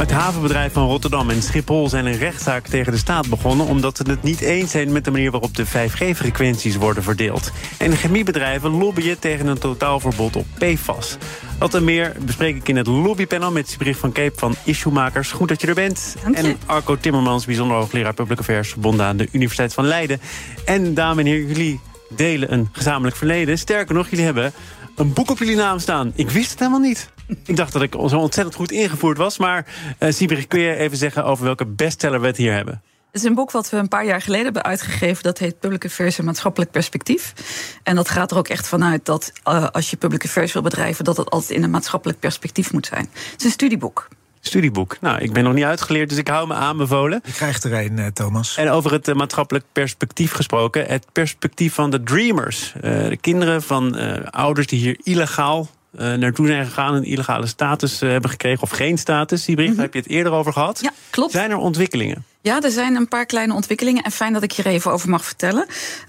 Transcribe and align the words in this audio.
Het 0.00 0.10
havenbedrijf 0.10 0.72
van 0.72 0.86
Rotterdam 0.86 1.30
en 1.30 1.42
Schiphol 1.42 1.88
zijn 1.88 2.06
een 2.06 2.18
rechtszaak 2.18 2.66
tegen 2.66 2.92
de 2.92 2.98
staat 2.98 3.28
begonnen... 3.28 3.66
omdat 3.66 3.96
ze 3.96 4.02
het 4.10 4.22
niet 4.22 4.40
eens 4.40 4.70
zijn 4.70 4.92
met 4.92 5.04
de 5.04 5.10
manier 5.10 5.30
waarop 5.30 5.56
de 5.56 5.66
5G-frequenties 5.66 6.76
worden 6.76 7.02
verdeeld. 7.02 7.50
En 7.78 7.96
chemiebedrijven 7.96 8.70
lobbyen 8.70 9.18
tegen 9.18 9.46
een 9.46 9.58
totaalverbod 9.58 10.36
op 10.36 10.46
PFAS. 10.58 11.16
Wat 11.58 11.74
en 11.74 11.84
meer 11.84 12.16
bespreek 12.24 12.56
ik 12.56 12.68
in 12.68 12.76
het 12.76 12.86
lobbypanel 12.86 13.50
met 13.50 13.68
Sibricht 13.68 13.98
van 13.98 14.12
Keep 14.12 14.38
van 14.38 14.54
Issuemakers. 14.64 15.32
Goed 15.32 15.48
dat 15.48 15.60
je 15.60 15.66
er 15.66 15.74
bent. 15.74 16.16
En 16.32 16.56
Arco 16.66 16.96
Timmermans, 16.96 17.44
bijzonder 17.44 17.76
hoogleraar 17.76 18.14
Public 18.14 18.38
Affairs... 18.38 18.70
verbonden 18.70 19.06
aan 19.06 19.16
de 19.16 19.28
Universiteit 19.32 19.74
van 19.74 19.86
Leiden. 19.86 20.20
En 20.64 20.94
dames 20.94 21.24
en 21.24 21.30
heren, 21.30 21.46
jullie 21.46 21.80
delen 22.08 22.52
een 22.52 22.68
gezamenlijk 22.72 23.16
verleden. 23.16 23.58
Sterker 23.58 23.94
nog, 23.94 24.08
jullie 24.08 24.24
hebben 24.24 24.52
een 24.96 25.12
boek 25.12 25.30
op 25.30 25.38
jullie 25.38 25.56
naam 25.56 25.78
staan. 25.78 26.12
Ik 26.14 26.30
wist 26.30 26.50
het 26.50 26.58
helemaal 26.58 26.80
niet. 26.80 27.10
Ik 27.44 27.56
dacht 27.56 27.72
dat 27.72 27.82
ik 27.82 27.92
zo 27.92 28.18
ontzettend 28.18 28.56
goed 28.56 28.70
ingevoerd 28.72 29.18
was. 29.18 29.38
Maar 29.38 29.66
uh, 29.98 30.46
kun 30.48 30.60
je 30.60 30.76
even 30.76 30.96
zeggen 30.96 31.24
over 31.24 31.44
welke 31.44 31.66
bestseller 31.66 32.20
we 32.20 32.26
het 32.26 32.36
hier 32.36 32.52
hebben? 32.52 32.82
Het 33.12 33.20
is 33.20 33.26
een 33.26 33.34
boek 33.34 33.50
wat 33.50 33.70
we 33.70 33.76
een 33.76 33.88
paar 33.88 34.06
jaar 34.06 34.20
geleden 34.20 34.44
hebben 34.44 34.62
uitgegeven. 34.62 35.22
Dat 35.22 35.38
heet 35.38 35.60
Public 35.60 35.84
Affairs 35.84 36.18
en 36.18 36.24
Maatschappelijk 36.24 36.70
Perspectief. 36.70 37.34
En 37.82 37.96
dat 37.96 38.08
gaat 38.08 38.30
er 38.30 38.36
ook 38.36 38.48
echt 38.48 38.68
vanuit 38.68 39.04
dat 39.04 39.32
uh, 39.48 39.66
als 39.66 39.90
je 39.90 39.96
public 39.96 40.24
affairs 40.24 40.52
wil 40.52 40.62
bedrijven... 40.62 41.04
dat 41.04 41.16
het 41.16 41.30
altijd 41.30 41.50
in 41.50 41.62
een 41.62 41.70
maatschappelijk 41.70 42.18
perspectief 42.18 42.72
moet 42.72 42.86
zijn. 42.86 43.08
Het 43.12 43.34
is 43.38 43.44
een 43.44 43.50
studieboek. 43.50 44.08
Studieboek. 44.40 44.96
Nou, 45.00 45.20
ik 45.20 45.32
ben 45.32 45.44
nog 45.44 45.54
niet 45.54 45.64
uitgeleerd, 45.64 46.08
dus 46.08 46.18
ik 46.18 46.28
hou 46.28 46.46
me 46.46 46.54
aanbevolen. 46.54 47.20
Je 47.24 47.32
krijgt 47.32 47.64
er 47.64 47.72
een, 47.72 47.98
uh, 47.98 48.06
Thomas. 48.06 48.56
En 48.56 48.70
over 48.70 48.92
het 48.92 49.08
uh, 49.08 49.14
maatschappelijk 49.14 49.64
perspectief 49.72 50.32
gesproken. 50.32 50.86
Het 50.86 51.06
perspectief 51.12 51.74
van 51.74 51.90
de 51.90 52.02
dreamers. 52.02 52.72
Uh, 52.76 52.82
de 52.82 53.18
kinderen 53.20 53.62
van 53.62 53.96
ouders 54.30 54.66
die 54.66 54.80
hier 54.80 55.00
illegaal 55.02 55.68
uh, 55.92 56.14
naartoe 56.14 56.46
zijn 56.46 56.66
gegaan, 56.66 56.94
een 56.94 57.04
illegale 57.04 57.46
status 57.46 58.02
uh, 58.02 58.10
hebben 58.10 58.30
gekregen 58.30 58.62
of 58.62 58.70
geen 58.70 58.98
status. 58.98 59.44
Die 59.44 59.54
bericht, 59.54 59.72
mm 59.72 59.78
-hmm. 59.78 59.92
heb 59.92 59.94
je 59.94 60.00
het 60.00 60.10
eerder 60.18 60.32
over 60.32 60.52
gehad. 60.52 60.78
Ja, 60.82 60.92
klopt. 61.10 61.32
Zijn 61.32 61.50
er 61.50 61.56
ontwikkelingen? 61.56 62.24
Ja, 62.42 62.60
er 62.60 62.70
zijn 62.70 62.94
een 62.94 63.08
paar 63.08 63.26
kleine 63.26 63.54
ontwikkelingen 63.54 64.02
en 64.02 64.10
fijn 64.10 64.32
dat 64.32 64.42
ik 64.42 64.52
hier 64.52 64.66
even 64.66 64.92
over 64.92 65.08
mag 65.08 65.24
vertellen. 65.24 65.66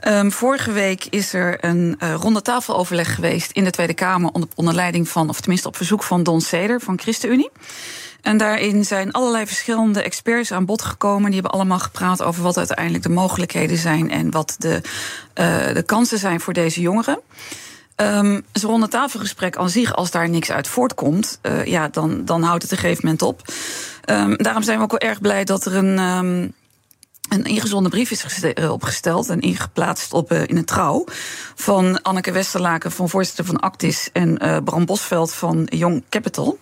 Um, 0.08 0.32
vorige 0.32 0.72
week 0.72 1.06
is 1.10 1.34
er 1.34 1.66
een 1.66 1.96
uh, 2.04 2.14
ronde 2.14 2.42
tafeloverleg 2.42 3.16
geweest 3.16 3.52
in 3.52 3.64
de 3.64 3.70
Tweede 3.70 3.94
Kamer 3.94 4.32
onder, 4.32 4.50
onder 4.56 4.74
leiding 4.74 5.10
van, 5.10 5.30
of 5.30 5.40
tenminste 5.40 5.68
op 5.68 5.76
verzoek 5.76 6.04
van 6.04 6.24
Don 6.24 6.42
Seder 6.42 6.82
van 6.82 7.00
ChristenUnie. 7.00 7.50
En 8.22 8.38
daarin 8.38 8.86
zijn 8.86 9.12
allerlei 9.12 9.46
verschillende 9.46 10.02
experts 10.02 10.52
aan 10.52 10.66
bod 10.66 10.82
gekomen. 10.82 11.26
Die 11.26 11.34
hebben 11.34 11.52
allemaal 11.52 11.80
gepraat 11.80 12.22
over 12.22 12.44
wat 12.44 12.58
uiteindelijk 12.58 13.04
de 13.04 13.10
mogelijkheden 13.10 13.78
zijn 13.78 14.12
en 14.12 14.32
wat 14.32 14.56
de, 14.58 14.82
uh, 15.36 15.74
de 15.74 15.84
kansen 15.86 16.18
zijn 16.18 16.40
voor 16.40 16.54
deze 16.54 16.82
jongeren. 16.82 17.20
Um, 18.02 18.44
Zo'n 18.52 18.70
ronde 18.70 18.88
tafelgesprek 18.88 19.56
aan 19.56 19.70
zich, 19.70 19.96
als 19.96 20.12
daar 20.12 20.30
niks 20.30 20.52
uit 20.52 20.68
voortkomt, 20.68 21.40
uh, 21.42 21.66
ja, 21.66 21.88
dan, 21.88 22.26
dan 22.26 22.44
houdt 22.44 22.64
het 22.64 22.72
een 22.72 22.78
gegeven 22.78 23.04
moment 23.04 23.22
op. 23.22 23.42
Um, 24.06 24.38
daarom 24.38 24.64
zijn 24.64 24.78
we 24.78 24.84
ook 24.84 25.00
wel 25.00 25.10
erg 25.10 25.22
blij 25.22 25.44
dat 25.44 25.66
er 25.66 25.76
een. 25.76 26.00
Um, 26.00 26.54
een 27.32 27.44
ingezonden 27.44 27.92
brief 27.92 28.12
is 28.12 28.46
opgesteld 28.70 29.30
en 29.30 29.40
ingeplaatst 29.40 30.14
op, 30.14 30.32
uh, 30.32 30.42
in 30.48 30.58
een 30.58 30.66
trouw. 30.66 31.06
Van 31.56 32.02
Anneke 32.02 32.32
Westerlaken, 32.32 32.92
van 32.92 33.10
voorzitter 33.10 33.46
van 33.46 33.60
Actis. 33.60 34.10
En 34.14 34.46
uh, 34.46 34.58
Bram 34.64 34.86
Bosveld 34.86 35.34
van 35.34 35.68
Young 35.70 36.04
Capital. 36.10 36.58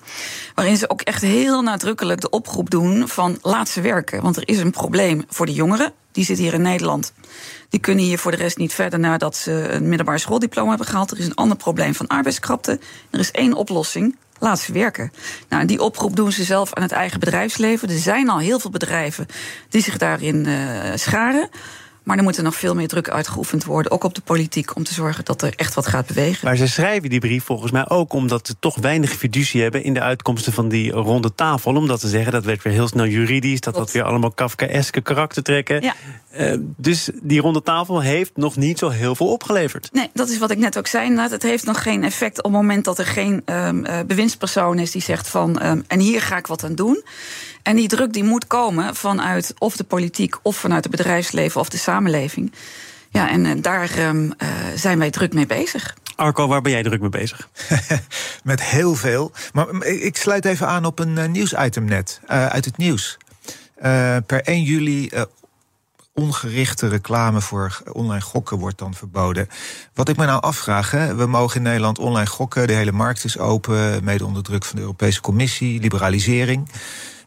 Waarin 0.56 0.78
ze 0.78 0.90
ook 0.90 1.02
echt 1.02 1.22
heel 1.22 1.62
nadrukkelijk 1.62 2.22
de 2.22 2.30
oproep 2.30 2.70
doen 2.70 3.08
van 3.08 3.38
laat 3.42 3.70
ze 3.70 3.82
werken. 3.82 4.22
Want 4.22 4.38
er 4.38 4.48
is 4.48 4.58
een 4.58 4.72
probleem 4.72 5.24
voor 5.30 5.46
de 5.46 5.54
jongeren. 5.54 5.94
Die 6.12 6.26
zitten 6.26 6.46
hier 6.46 6.54
in 6.54 6.62
Nederland. 6.62 7.14
Die 7.70 7.80
kunnen 7.80 8.04
hier 8.04 8.20
voor 8.20 8.32
de 8.32 8.38
rest 8.38 8.58
niet 8.58 8.74
verder 8.74 9.00
nadat 9.00 9.36
ze 9.36 9.52
een 9.52 9.88
middelbaar 9.88 10.20
schooldiploma 10.20 10.70
hebben 10.70 10.88
gehaald. 10.88 11.12
Er 11.12 11.20
is 11.20 11.26
een 11.26 11.36
ander 11.36 11.58
probleem 11.58 11.96
van 11.96 12.08
arbeidskrapte. 12.08 12.80
Er 13.10 13.20
is 13.20 13.32
één 13.32 13.54
oplossing. 13.54 14.16
Laat 14.40 14.60
ze 14.60 14.74
werken. 14.74 15.12
Nou, 15.50 15.66
die 15.66 15.82
oproep 15.82 16.16
doen 16.16 16.32
ze 16.32 16.44
zelf 16.44 16.74
aan 16.74 16.84
het 16.84 16.92
eigen 16.92 17.20
bedrijfsleven. 17.20 17.90
Er 17.90 17.98
zijn 17.98 18.30
al 18.30 18.40
heel 18.40 18.60
veel 18.60 18.70
bedrijven 18.70 19.26
die 19.70 19.82
zich 19.82 19.98
daarin 19.98 20.46
uh, 20.46 20.56
scharen. 20.96 21.50
Maar 22.10 22.18
er 22.18 22.24
moet 22.24 22.38
er 22.38 22.44
nog 22.44 22.56
veel 22.56 22.76
meer 22.76 22.88
druk 22.88 23.10
uitgeoefend 23.10 23.64
worden, 23.64 23.92
ook 23.92 24.04
op 24.04 24.16
de 24.16 24.22
politiek, 24.22 24.76
om 24.76 24.84
te 24.84 24.94
zorgen 24.94 25.26
dat 25.26 25.42
er 25.42 25.54
echt 25.56 25.74
wat 25.74 25.88
gaat 25.88 26.08
bewegen. 26.08 26.46
Maar 26.46 26.56
ze 26.56 26.68
schrijven 26.68 27.10
die 27.10 27.20
brief 27.20 27.44
volgens 27.44 27.72
mij 27.72 27.90
ook 27.90 28.14
omdat 28.14 28.48
ze 28.48 28.56
toch 28.60 28.76
weinig 28.76 29.12
fiducie 29.12 29.62
hebben 29.62 29.84
in 29.84 29.94
de 29.94 30.02
uitkomsten 30.02 30.54
van 30.54 30.70
die 30.70 30.92
ronde 30.92 31.36
tafel. 31.36 31.76
Omdat 31.76 32.00
ze 32.00 32.08
zeggen 32.08 32.32
dat 32.32 32.46
werd 32.46 32.64
weer 32.64 32.74
heel 32.74 32.88
snel 32.88 33.06
juridisch, 33.06 33.60
dat 33.60 33.74
dat 33.74 33.92
weer 33.92 34.04
allemaal 34.04 34.32
Kafkaeske 34.32 35.02
karakter 35.02 35.44
trekken. 35.44 35.82
Ja. 35.82 35.94
Uh, 36.38 36.58
dus 36.78 37.10
die 37.22 37.42
ronde 37.42 37.62
tafel 37.62 38.02
heeft 38.02 38.32
nog 38.36 38.56
niet 38.56 38.80
zo 38.80 38.90
heel 38.90 39.16
veel 39.16 39.32
opgeleverd. 39.32 39.90
Nee, 39.92 40.10
dat 40.14 40.30
is 40.30 40.38
wat 40.38 40.52
ik 40.52 40.58
net 40.58 40.78
ook 40.78 40.88
zei. 40.88 41.18
Het 41.20 41.44
heeft 41.44 41.66
nog 41.66 41.84
geen 41.84 42.04
effect 42.04 42.38
op 42.38 42.44
het 42.44 42.54
moment 42.54 42.86
dat 42.86 43.00
er 43.00 43.06
geen 43.06 43.42
um, 43.46 43.86
uh, 43.86 44.00
bewindspersoon 44.08 44.80
is 44.80 44.92
die 44.92 45.02
zegt 45.02 45.28
van 45.28 45.66
um, 45.66 45.84
en 45.88 46.00
hier 46.00 46.22
ga 46.22 46.38
ik 46.38 46.48
wat 46.48 46.64
aan 46.64 46.76
doen. 46.76 47.04
En 47.62 47.76
die 47.76 47.88
druk 47.88 48.14
die 48.14 48.24
moet 48.24 48.48
komen 48.48 48.96
vanuit 48.96 49.54
of 49.58 49.76
de 49.76 49.84
politiek 49.84 50.36
of 50.42 50.58
vanuit 50.58 50.84
het 50.84 50.96
bedrijfsleven 50.96 51.62
of 51.62 51.70
de 51.70 51.78
samenleving. 51.78 52.54
Ja, 53.10 53.30
en 53.30 53.46
uh, 53.46 53.52
daar 53.62 54.00
um, 54.00 54.24
uh, 54.24 54.50
zijn 54.76 55.00
wij 55.00 55.10
druk 55.10 55.34
mee 55.34 55.46
bezig. 55.46 55.96
Arco, 56.16 56.48
waar 56.48 56.62
ben 56.62 56.72
jij 56.72 56.84
druk 56.84 57.02
mee 57.02 57.10
bezig? 57.10 57.50
Met 58.44 58.64
heel 58.64 58.96
veel. 58.96 59.32
Maar 59.54 59.86
ik 59.86 60.18
sluit 60.18 60.46
even 60.46 60.68
aan 60.68 60.86
op 60.86 61.00
een 61.00 61.18
uh, 61.18 61.26
nieuwsitem 61.26 61.86
net, 61.86 62.22
uit 62.28 62.66
het 62.66 62.78
nieuws. 62.78 63.18
per 64.26 64.42
1 64.42 64.64
juli 64.64 65.10
ongerichte 66.20 66.88
reclame 66.88 67.42
voor 67.42 67.82
online 67.92 68.22
gokken 68.22 68.58
wordt 68.58 68.78
dan 68.78 68.94
verboden. 68.94 69.48
Wat 69.94 70.10
ik 70.10 70.18
me 70.18 70.26
nou 70.26 70.42
afvraag, 70.42 70.92
hè, 70.92 71.16
we 71.16 71.26
mogen 71.26 71.58
in 71.58 71.64
Nederland 71.64 72.00
online 72.00 72.28
gokken, 72.28 72.68
de 72.68 72.74
hele 72.74 72.92
markt 72.92 73.24
is 73.24 73.38
open, 73.38 74.04
mede 74.04 74.26
onder 74.26 74.44
druk 74.44 74.66
van 74.66 74.76
de 74.76 74.82
Europese 74.82 75.22
Commissie, 75.22 75.80
liberalisering. 75.80 76.70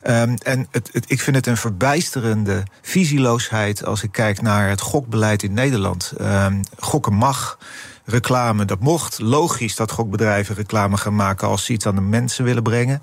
Um, 0.06 0.34
en 0.42 0.66
het, 0.70 0.88
het, 0.92 1.04
ik 1.10 1.20
vind 1.20 1.36
het 1.36 1.46
een 1.46 1.56
verbijsterende 1.56 2.62
visieloosheid 2.80 3.84
als 3.84 4.02
ik 4.02 4.12
kijk 4.12 4.42
naar 4.42 4.68
het 4.68 4.80
gokbeleid 4.80 5.42
in 5.42 5.52
Nederland. 5.52 6.12
Um, 6.20 6.60
gokken 6.78 7.14
mag, 7.14 7.58
reclame 8.04 8.64
dat 8.64 8.80
mocht. 8.80 9.18
Logisch 9.18 9.76
dat 9.76 9.90
gokbedrijven 9.90 10.54
reclame 10.54 10.96
gaan 10.96 11.14
maken 11.14 11.48
als 11.48 11.64
ze 11.64 11.72
iets 11.72 11.86
aan 11.86 11.94
de 11.94 12.00
mensen 12.00 12.44
willen 12.44 12.62
brengen. 12.62 13.02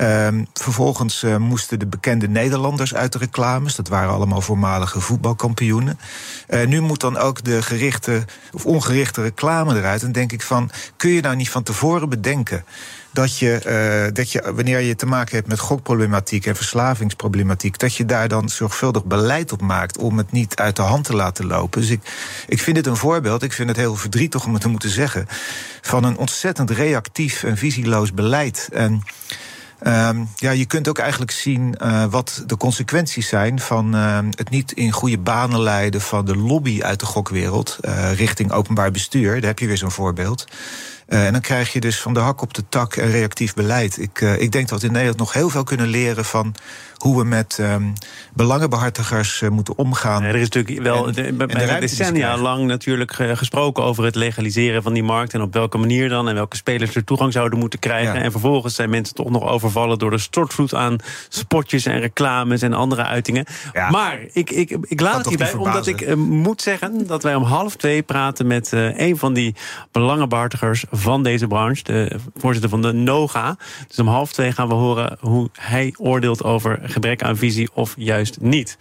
Um, 0.00 0.46
vervolgens 0.52 1.22
uh, 1.22 1.36
moesten 1.36 1.78
de 1.78 1.86
bekende 1.86 2.28
Nederlanders 2.28 2.94
uit 2.94 3.12
de 3.12 3.18
reclames. 3.18 3.74
Dat 3.74 3.88
waren 3.88 4.12
allemaal 4.12 4.40
voormalige 4.40 5.00
voetbalkampioenen. 5.00 5.98
Uh, 6.48 6.66
nu 6.66 6.80
moet 6.80 7.00
dan 7.00 7.16
ook 7.16 7.44
de 7.44 7.62
gerichte 7.62 8.24
of 8.52 8.66
ongerichte 8.66 9.22
reclame 9.22 9.76
eruit. 9.76 10.02
En 10.02 10.12
denk 10.12 10.32
ik 10.32 10.42
van, 10.42 10.70
kun 10.96 11.10
je 11.10 11.20
nou 11.20 11.36
niet 11.36 11.50
van 11.50 11.62
tevoren 11.62 12.08
bedenken 12.08 12.64
dat 13.18 13.38
je, 13.38 14.06
uh, 14.06 14.14
dat 14.14 14.32
je, 14.32 14.52
wanneer 14.54 14.80
je 14.80 14.94
te 14.94 15.06
maken 15.06 15.36
hebt 15.36 15.48
met 15.48 15.58
gokproblematiek 15.58 16.46
en 16.46 16.56
verslavingsproblematiek, 16.56 17.78
dat 17.78 17.94
je 17.94 18.04
daar 18.04 18.28
dan 18.28 18.48
zorgvuldig 18.48 19.04
beleid 19.04 19.52
op 19.52 19.60
maakt 19.60 19.98
om 19.98 20.18
het 20.18 20.32
niet 20.32 20.56
uit 20.56 20.76
de 20.76 20.82
hand 20.82 21.04
te 21.04 21.16
laten 21.16 21.46
lopen. 21.46 21.80
Dus 21.80 21.90
ik, 21.90 22.00
ik 22.46 22.60
vind 22.60 22.76
dit 22.76 22.86
een 22.86 22.96
voorbeeld, 22.96 23.42
ik 23.42 23.52
vind 23.52 23.68
het 23.68 23.76
heel 23.76 23.96
verdrietig 23.96 24.44
om 24.44 24.52
het 24.52 24.62
te 24.62 24.68
moeten 24.68 24.90
zeggen, 24.90 25.26
van 25.80 26.04
een 26.04 26.16
ontzettend 26.16 26.70
reactief 26.70 27.42
en 27.42 27.56
visieloos 27.56 28.12
beleid. 28.12 28.68
En 28.72 29.02
Um, 29.86 30.28
ja, 30.36 30.50
je 30.50 30.66
kunt 30.66 30.88
ook 30.88 30.98
eigenlijk 30.98 31.30
zien 31.30 31.74
uh, 31.82 32.04
wat 32.04 32.42
de 32.46 32.56
consequenties 32.56 33.28
zijn 33.28 33.60
van 33.60 33.94
uh, 33.94 34.18
het 34.30 34.50
niet 34.50 34.72
in 34.72 34.92
goede 34.92 35.18
banen 35.18 35.60
leiden 35.60 36.00
van 36.00 36.24
de 36.24 36.36
lobby 36.36 36.82
uit 36.82 37.00
de 37.00 37.06
gokwereld 37.06 37.78
uh, 37.80 38.12
richting 38.12 38.52
openbaar 38.52 38.90
bestuur. 38.90 39.34
Daar 39.34 39.50
heb 39.50 39.58
je 39.58 39.66
weer 39.66 39.76
zo'n 39.76 39.90
voorbeeld. 39.90 40.44
Uh, 41.08 41.26
en 41.26 41.32
dan 41.32 41.40
krijg 41.40 41.72
je 41.72 41.80
dus 41.80 42.00
van 42.00 42.14
de 42.14 42.20
hak 42.20 42.42
op 42.42 42.54
de 42.54 42.62
tak 42.68 42.96
een 42.96 43.10
reactief 43.10 43.54
beleid. 43.54 43.98
Ik, 43.98 44.20
uh, 44.20 44.40
ik 44.40 44.52
denk 44.52 44.68
dat 44.68 44.80
we 44.80 44.86
in 44.86 44.92
Nederland 44.92 45.18
nog 45.18 45.32
heel 45.32 45.48
veel 45.48 45.64
kunnen 45.64 45.86
leren 45.86 46.24
van 46.24 46.54
hoe 46.94 47.18
we 47.18 47.24
met 47.24 47.58
um, 47.60 47.92
belangenbehartigers 48.34 49.40
uh, 49.40 49.50
moeten 49.50 49.78
omgaan. 49.78 50.22
Er 50.22 50.34
is 50.34 50.48
natuurlijk 50.48 50.82
wel 50.82 51.06
en, 51.06 51.12
de, 51.12 51.76
decennia 51.80 52.36
lang 52.36 52.66
natuurlijk 52.66 53.12
gesproken 53.12 53.84
over 53.84 54.04
het 54.04 54.14
legaliseren 54.14 54.82
van 54.82 54.92
die 54.92 55.02
markt. 55.02 55.34
En 55.34 55.42
op 55.42 55.52
welke 55.52 55.78
manier 55.78 56.08
dan 56.08 56.28
en 56.28 56.34
welke 56.34 56.56
spelers 56.56 56.94
er 56.94 57.04
toegang 57.04 57.32
zouden 57.32 57.58
moeten 57.58 57.78
krijgen. 57.78 58.14
Ja. 58.14 58.20
En 58.20 58.30
vervolgens 58.30 58.74
zijn 58.74 58.90
mensen 58.90 59.14
toch 59.14 59.30
nog 59.30 59.48
overvallen 59.48 59.98
door 59.98 60.10
de 60.10 60.18
stortvloed 60.18 60.74
aan 60.74 60.96
spotjes 61.28 61.86
en 61.86 62.00
reclames 62.00 62.62
en 62.62 62.72
andere 62.72 63.04
uitingen. 63.04 63.46
Ja. 63.72 63.90
Maar 63.90 64.18
ik, 64.32 64.50
ik, 64.50 64.76
ik 64.82 65.00
laat 65.00 65.16
het 65.16 65.28
hierbij, 65.28 65.52
omdat 65.52 65.86
ik 65.86 66.16
moet 66.16 66.62
zeggen 66.62 67.06
dat 67.06 67.22
wij 67.22 67.34
om 67.34 67.42
half 67.42 67.76
twee 67.76 68.02
praten 68.02 68.46
met 68.46 68.72
een 68.72 69.18
van 69.18 69.34
die 69.34 69.54
belangenbehartigers 69.92 70.84
van 70.98 71.22
deze 71.22 71.46
branche, 71.46 71.82
de 71.82 72.16
voorzitter 72.36 72.70
van 72.70 72.82
de 72.82 72.92
NOGA. 72.92 73.56
Dus 73.88 73.98
om 73.98 74.06
half 74.06 74.32
twee 74.32 74.52
gaan 74.52 74.68
we 74.68 74.74
horen 74.74 75.16
hoe 75.20 75.48
hij 75.52 75.94
oordeelt 75.98 76.44
over 76.44 76.78
gebrek 76.82 77.22
aan 77.22 77.36
visie 77.36 77.68
of 77.74 77.94
juist 77.96 78.40
niet. 78.40 78.78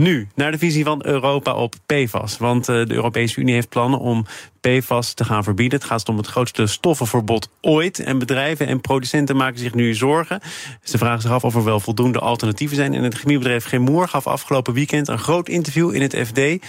Nu, 0.00 0.28
naar 0.34 0.50
de 0.50 0.58
visie 0.58 0.84
van 0.84 1.06
Europa 1.06 1.54
op 1.54 1.74
PFAS. 1.86 2.38
Want 2.38 2.68
uh, 2.68 2.86
de 2.86 2.94
Europese 2.94 3.40
Unie 3.40 3.54
heeft 3.54 3.68
plannen 3.68 3.98
om 3.98 4.26
PFAS 4.60 5.14
te 5.14 5.24
gaan 5.24 5.44
verbieden. 5.44 5.78
Het 5.78 5.88
gaat 5.88 6.08
om 6.08 6.16
het 6.16 6.26
grootste 6.26 6.66
stoffenverbod 6.66 7.48
ooit. 7.60 7.98
En 7.98 8.18
bedrijven 8.18 8.66
en 8.66 8.80
producenten 8.80 9.36
maken 9.36 9.58
zich 9.58 9.74
nu 9.74 9.94
zorgen. 9.94 10.40
Ze 10.82 10.98
vragen 10.98 11.22
zich 11.22 11.30
af 11.30 11.44
of 11.44 11.54
er 11.54 11.64
wel 11.64 11.80
voldoende 11.80 12.18
alternatieven 12.18 12.76
zijn. 12.76 12.94
En 12.94 13.02
het 13.02 13.14
chemiebedrijf 13.14 13.64
Gemoer 13.64 14.08
gaf 14.08 14.26
afgelopen 14.26 14.74
weekend 14.74 15.08
een 15.08 15.18
groot 15.18 15.48
interview 15.48 15.94
in 15.94 16.02
het 16.02 16.16
FD 16.16 16.66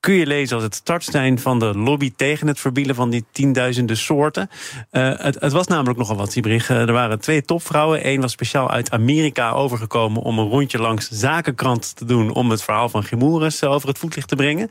kun 0.00 0.14
je 0.14 0.26
lezen 0.26 0.54
als 0.54 0.64
het 0.64 0.74
startstein 0.74 1.38
van 1.38 1.58
de 1.58 1.78
lobby 1.78 2.12
tegen 2.16 2.46
het 2.46 2.60
verbieden 2.60 2.94
van 2.94 3.10
die 3.10 3.24
tienduizenden 3.32 3.96
soorten. 3.96 4.50
Uh, 4.92 5.18
het, 5.18 5.40
het, 5.40 5.52
was 5.52 5.66
namelijk 5.66 5.98
nogal 5.98 6.16
wat, 6.16 6.32
Siebrich. 6.32 6.70
Uh, 6.70 6.80
er 6.80 6.92
waren 6.92 7.20
twee 7.20 7.42
topvrouwen. 7.42 8.08
Eén 8.08 8.20
was 8.20 8.32
speciaal 8.32 8.70
uit 8.70 8.90
Amerika 8.90 9.50
overgekomen 9.50 10.22
om 10.22 10.38
een 10.38 10.48
rondje 10.48 10.78
langs 10.78 11.08
zakenkrant 11.10 11.96
te 11.96 12.04
doen 12.04 12.34
om 12.34 12.50
het 12.50 12.62
verhaal 12.62 12.88
van 12.88 13.04
Gemoeres 13.04 13.64
over 13.64 13.88
het 13.88 13.98
voetlicht 13.98 14.28
te 14.28 14.36
brengen. 14.36 14.70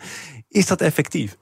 Is 0.50 0.66
dat 0.66 0.82
effectief? 0.82 1.36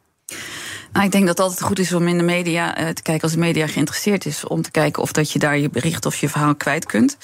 Nou, 0.95 1.07
ik 1.07 1.13
denk 1.13 1.25
dat 1.25 1.37
het 1.37 1.47
altijd 1.47 1.67
goed 1.67 1.79
is 1.79 1.93
om 1.93 2.07
in 2.07 2.17
de 2.17 2.23
media 2.23 2.79
uh, 2.79 2.89
te 2.89 3.01
kijken 3.01 3.23
als 3.23 3.31
de 3.31 3.37
media 3.37 3.67
geïnteresseerd 3.67 4.25
is. 4.25 4.47
Om 4.47 4.61
te 4.61 4.71
kijken 4.71 5.01
of 5.01 5.11
dat 5.11 5.31
je 5.31 5.39
daar 5.39 5.57
je 5.57 5.69
bericht 5.69 6.05
of 6.05 6.15
je 6.15 6.29
verhaal 6.29 6.55
kwijt 6.55 6.85
kunt. 6.85 7.17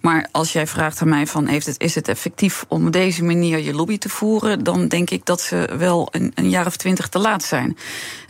Maar 0.00 0.28
als 0.32 0.52
jij 0.52 0.66
vraagt 0.66 1.00
aan 1.00 1.08
mij 1.08 1.26
van 1.26 1.46
heeft 1.46 1.66
het, 1.66 1.80
is 1.80 1.94
het 1.94 2.08
effectief 2.08 2.64
om 2.68 2.86
op 2.86 2.92
deze 2.92 3.24
manier 3.24 3.58
je 3.58 3.74
lobby 3.74 3.98
te 3.98 4.08
voeren, 4.08 4.64
dan 4.64 4.88
denk 4.88 5.10
ik 5.10 5.24
dat 5.24 5.40
ze 5.40 5.68
wel 5.78 6.08
een, 6.10 6.32
een 6.34 6.50
jaar 6.50 6.66
of 6.66 6.76
twintig 6.76 7.08
te 7.08 7.18
laat 7.18 7.42
zijn. 7.42 7.76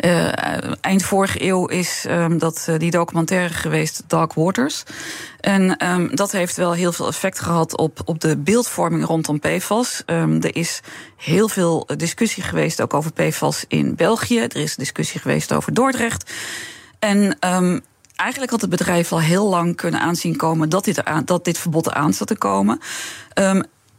Uh, 0.05 0.29
eind 0.81 1.03
vorige 1.03 1.45
eeuw 1.45 1.67
is 1.67 2.05
um, 2.09 2.39
dat 2.39 2.69
die 2.79 2.91
documentaire 2.91 3.55
geweest, 3.55 4.03
Dark 4.07 4.33
Waters. 4.33 4.83
En 5.43 5.87
um, 5.87 6.17
dat 6.17 6.33
heeft 6.33 6.57
wel 6.57 6.73
heel 6.73 6.93
veel 6.93 7.07
effect 7.07 7.39
gehad 7.39 7.77
op, 7.77 8.01
op 8.05 8.21
de 8.21 8.37
beeldvorming 8.37 9.05
rondom 9.05 9.41
PFAS. 9.41 10.03
Um, 10.07 10.43
er 10.43 10.57
is 10.57 10.81
heel 11.17 11.49
veel 11.49 11.89
discussie 11.97 12.43
geweest 12.43 12.81
ook 12.81 12.95
over 12.95 13.13
PFAS 13.13 13.65
in 13.69 13.95
België. 13.95 14.39
Er 14.39 14.57
is 14.57 14.77
discussie 14.77 15.21
geweest 15.21 15.53
over 15.53 15.75
Dordrecht. 15.75 16.33
En 16.99 17.37
um, 17.55 17.81
eigenlijk 18.17 18.51
had 18.51 18.61
het 18.61 18.71
bedrijf 18.71 19.13
al 19.13 19.21
heel 19.21 19.49
lang 19.49 19.77
kunnen 19.77 20.01
aanzien 20.01 20.37
komen 20.37 20.69
dat 20.69 20.85
dit, 20.85 21.03
dat 21.25 21.45
dit 21.45 21.59
verbod 21.59 21.87
eraan 21.87 22.13
zat 22.13 22.27
te 22.27 22.37
komen. 22.37 22.81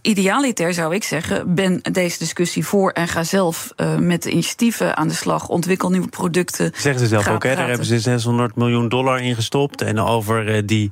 Idealiter 0.03 0.73
zou 0.73 0.95
ik 0.95 1.03
zeggen, 1.03 1.55
ben 1.55 1.81
deze 1.91 2.17
discussie 2.17 2.65
voor 2.65 2.91
en 2.91 3.07
ga 3.07 3.23
zelf 3.23 3.73
uh, 3.77 3.97
met 3.97 4.23
de 4.23 4.29
initiatieven 4.29 4.97
aan 4.97 5.07
de 5.07 5.13
slag. 5.13 5.49
Ontwikkel 5.49 5.89
nieuwe 5.89 6.07
producten. 6.07 6.71
Zeggen 6.75 7.01
ze 7.01 7.07
zelf 7.07 7.27
ook, 7.27 7.43
hè? 7.43 7.55
Daar 7.55 7.67
hebben 7.67 7.85
ze 7.85 7.99
600 7.99 8.55
miljoen 8.55 8.89
dollar 8.89 9.21
in 9.21 9.35
gestopt. 9.35 9.81
En 9.81 9.99
over 9.99 10.55
uh, 10.55 10.61
die 10.65 10.91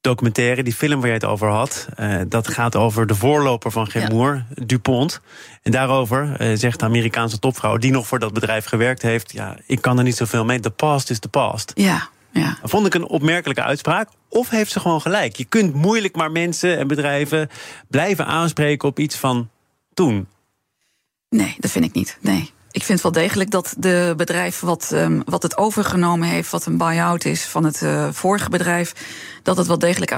documentaire, 0.00 0.62
die 0.62 0.74
film 0.74 0.98
waar 0.98 1.06
jij 1.06 1.14
het 1.14 1.24
over 1.24 1.48
had, 1.48 1.88
uh, 2.00 2.20
dat 2.28 2.48
gaat 2.48 2.76
over 2.76 3.06
de 3.06 3.14
voorloper 3.14 3.70
van 3.70 3.90
Gemoer, 3.90 4.34
ja. 4.34 4.64
DuPont. 4.64 5.20
En 5.62 5.72
daarover 5.72 6.36
uh, 6.40 6.56
zegt 6.56 6.78
de 6.78 6.84
Amerikaanse 6.84 7.38
topvrouw, 7.38 7.76
die 7.76 7.90
nog 7.90 8.06
voor 8.06 8.18
dat 8.18 8.32
bedrijf 8.32 8.64
gewerkt 8.64 9.02
heeft: 9.02 9.32
Ja, 9.32 9.56
ik 9.66 9.80
kan 9.80 9.98
er 9.98 10.04
niet 10.04 10.16
zoveel 10.16 10.44
mee. 10.44 10.60
The 10.60 10.70
past 10.70 11.10
is 11.10 11.18
the 11.18 11.28
past. 11.28 11.72
Ja. 11.74 12.08
Ja. 12.32 12.58
Vond 12.62 12.86
ik 12.86 12.94
een 12.94 13.06
opmerkelijke 13.06 13.62
uitspraak. 13.62 14.08
Of 14.28 14.50
heeft 14.50 14.72
ze 14.72 14.80
gewoon 14.80 15.00
gelijk? 15.00 15.36
Je 15.36 15.44
kunt 15.44 15.74
moeilijk 15.74 16.16
maar 16.16 16.30
mensen 16.30 16.78
en 16.78 16.86
bedrijven 16.86 17.50
blijven 17.88 18.26
aanspreken 18.26 18.88
op 18.88 18.98
iets 18.98 19.16
van 19.16 19.48
toen. 19.94 20.26
Nee, 21.28 21.56
dat 21.58 21.70
vind 21.70 21.84
ik 21.84 21.92
niet. 21.92 22.18
Nee. 22.20 22.50
Ik 22.72 22.84
vind 22.84 23.00
wel 23.00 23.12
degelijk 23.12 23.50
dat 23.50 23.74
de 23.78 24.14
bedrijf 24.16 24.60
wat, 24.60 24.90
um, 24.94 25.22
wat 25.24 25.42
het 25.42 25.56
overgenomen 25.56 26.28
heeft, 26.28 26.50
wat 26.50 26.66
een 26.66 26.76
buy-out 26.76 27.24
is 27.24 27.44
van 27.44 27.64
het 27.64 27.80
uh, 27.82 28.08
vorige 28.12 28.50
bedrijf, 28.50 28.92
dat 29.50 29.58
het 29.58 29.66
wel 29.66 29.78
degelijk 29.78 30.12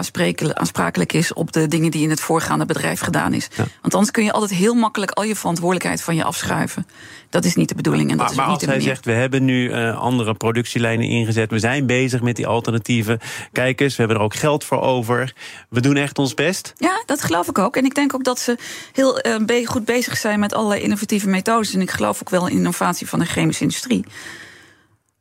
aansprakelijk 0.55 1.13
is 1.13 1.33
op 1.33 1.53
de 1.53 1.69
dingen 1.69 1.91
die 1.91 2.03
in 2.03 2.11
het 2.11 2.21
voorgaande 2.21 2.65
bedrijf 2.65 3.01
gedaan 3.01 3.33
is. 3.33 3.49
Ja. 3.57 3.65
Want 3.81 3.95
anders 3.95 4.11
kun 4.11 4.25
je 4.25 4.33
altijd 4.33 4.59
heel 4.59 4.75
makkelijk 4.75 5.11
al 5.11 5.25
je 5.25 5.37
verantwoordelijkheid 5.37 6.03
van 6.03 6.15
je 6.15 6.25
afschuiven. 6.25 6.87
Dat 7.31 7.45
is 7.45 7.55
niet 7.55 7.69
de 7.69 7.75
bedoeling. 7.75 8.11
En 8.11 8.17
dat 8.17 8.19
maar, 8.19 8.31
is 8.31 8.37
maar 8.37 8.49
niet 8.49 8.61
als 8.61 8.71
hij 8.71 8.81
zegt, 8.81 9.05
we 9.05 9.13
hebben 9.13 9.45
nu 9.45 9.71
uh, 9.71 9.99
andere 9.99 10.35
productielijnen 10.35 11.07
ingezet, 11.07 11.51
we 11.51 11.59
zijn 11.59 11.87
bezig 11.87 12.23
met 12.23 12.37
die 12.37 12.47
alternatieven. 12.47 13.19
Kijk 13.53 13.81
eens, 13.81 13.97
we 13.97 13.99
hebben 13.99 14.17
er 14.17 14.23
ook 14.23 14.35
geld 14.35 14.65
voor 14.65 14.81
over. 14.81 15.35
We 15.69 15.81
doen 15.81 15.97
echt 15.97 16.19
ons 16.19 16.35
best. 16.35 16.73
Ja, 16.77 17.03
dat 17.07 17.23
geloof 17.23 17.49
ik 17.49 17.59
ook. 17.59 17.77
En 17.77 17.85
ik 17.85 17.95
denk 17.95 18.15
ook 18.15 18.25
dat 18.25 18.41
ze 18.41 18.57
heel 18.93 19.27
uh, 19.27 19.67
goed 19.67 19.85
bezig 19.85 20.17
zijn 20.17 20.41
met 20.41 20.55
allerlei 20.55 20.83
innovatieve 20.83 21.29
methodes. 21.29 21.75
En 21.75 21.81
ik 21.81 21.91
geloof 21.91 22.21
ook 22.21 22.31
wel 22.31 22.49
in 22.49 22.57
innovatie 22.57 23.09
van 23.09 23.19
de 23.19 23.25
chemische 23.25 23.63
industrie. 23.63 24.05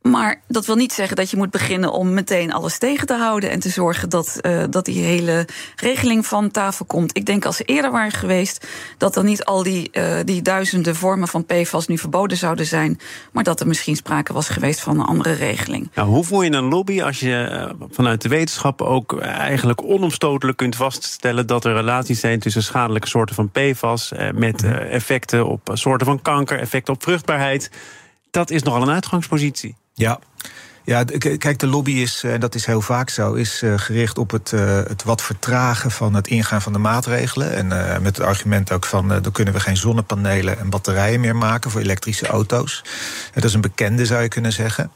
Maar 0.01 0.41
dat 0.47 0.65
wil 0.65 0.75
niet 0.75 0.93
zeggen 0.93 1.15
dat 1.15 1.29
je 1.29 1.37
moet 1.37 1.49
beginnen 1.49 1.91
om 1.91 2.13
meteen 2.13 2.53
alles 2.53 2.77
tegen 2.77 3.07
te 3.07 3.13
houden 3.13 3.49
en 3.49 3.59
te 3.59 3.69
zorgen 3.69 4.09
dat, 4.09 4.39
uh, 4.41 4.63
dat 4.69 4.85
die 4.85 5.03
hele 5.03 5.47
regeling 5.75 6.25
van 6.25 6.51
tafel 6.51 6.85
komt. 6.85 7.17
Ik 7.17 7.25
denk 7.25 7.45
als 7.45 7.55
ze 7.55 7.63
eerder 7.63 7.91
waren 7.91 8.11
geweest, 8.11 8.67
dat 8.97 9.13
dan 9.13 9.25
niet 9.25 9.45
al 9.45 9.63
die, 9.63 9.89
uh, 9.91 10.15
die 10.25 10.41
duizenden 10.41 10.95
vormen 10.95 11.27
van 11.27 11.45
PFAS 11.45 11.87
nu 11.87 11.97
verboden 11.97 12.37
zouden 12.37 12.65
zijn, 12.65 12.99
maar 13.31 13.43
dat 13.43 13.59
er 13.59 13.67
misschien 13.67 13.95
sprake 13.95 14.33
was 14.33 14.49
geweest 14.49 14.79
van 14.79 14.99
een 14.99 15.05
andere 15.05 15.33
regeling. 15.33 15.89
Nou, 15.93 16.09
hoe 16.09 16.23
voel 16.23 16.41
je 16.41 16.51
een 16.51 16.69
lobby 16.69 17.01
als 17.01 17.19
je 17.19 17.49
uh, 17.51 17.87
vanuit 17.89 18.21
de 18.21 18.29
wetenschap 18.29 18.81
ook 18.81 19.19
eigenlijk 19.19 19.83
onomstotelijk 19.83 20.57
kunt 20.57 20.75
vaststellen 20.75 21.47
dat 21.47 21.65
er 21.65 21.73
relaties 21.73 22.19
zijn 22.19 22.39
tussen 22.39 22.63
schadelijke 22.63 23.07
soorten 23.07 23.35
van 23.35 23.49
PFAS 23.51 24.11
met 24.33 24.63
effecten 24.89 25.47
op 25.47 25.69
soorten 25.73 26.07
van 26.07 26.21
kanker, 26.21 26.59
effecten 26.59 26.93
op 26.93 27.03
vruchtbaarheid? 27.03 27.71
Dat 28.31 28.49
is 28.49 28.63
nogal 28.63 28.81
een 28.81 28.89
uitgangspositie. 28.89 29.75
Ja. 30.01 30.19
Ja, 30.83 31.03
kijk, 31.37 31.59
de 31.59 31.67
lobby 31.67 31.91
is, 31.91 32.23
en 32.23 32.39
dat 32.39 32.55
is 32.55 32.65
heel 32.65 32.81
vaak 32.81 33.09
zo, 33.09 33.33
is 33.33 33.63
gericht 33.75 34.17
op 34.17 34.31
het, 34.31 34.51
het 34.87 35.03
wat 35.03 35.21
vertragen 35.21 35.91
van 35.91 36.13
het 36.13 36.27
ingaan 36.27 36.61
van 36.61 36.73
de 36.73 36.79
maatregelen. 36.79 37.53
En 37.53 37.67
met 38.01 38.17
het 38.17 38.25
argument 38.25 38.71
ook 38.71 38.85
van, 38.85 39.07
dan 39.07 39.31
kunnen 39.31 39.53
we 39.53 39.59
geen 39.59 39.77
zonnepanelen 39.77 40.59
en 40.59 40.69
batterijen 40.69 41.19
meer 41.19 41.35
maken 41.35 41.71
voor 41.71 41.81
elektrische 41.81 42.27
auto's. 42.27 42.83
dat 43.33 43.43
is 43.43 43.53
een 43.53 43.61
bekende, 43.61 44.05
zou 44.05 44.21
je 44.21 44.27
kunnen 44.27 44.51
zeggen. 44.51 44.91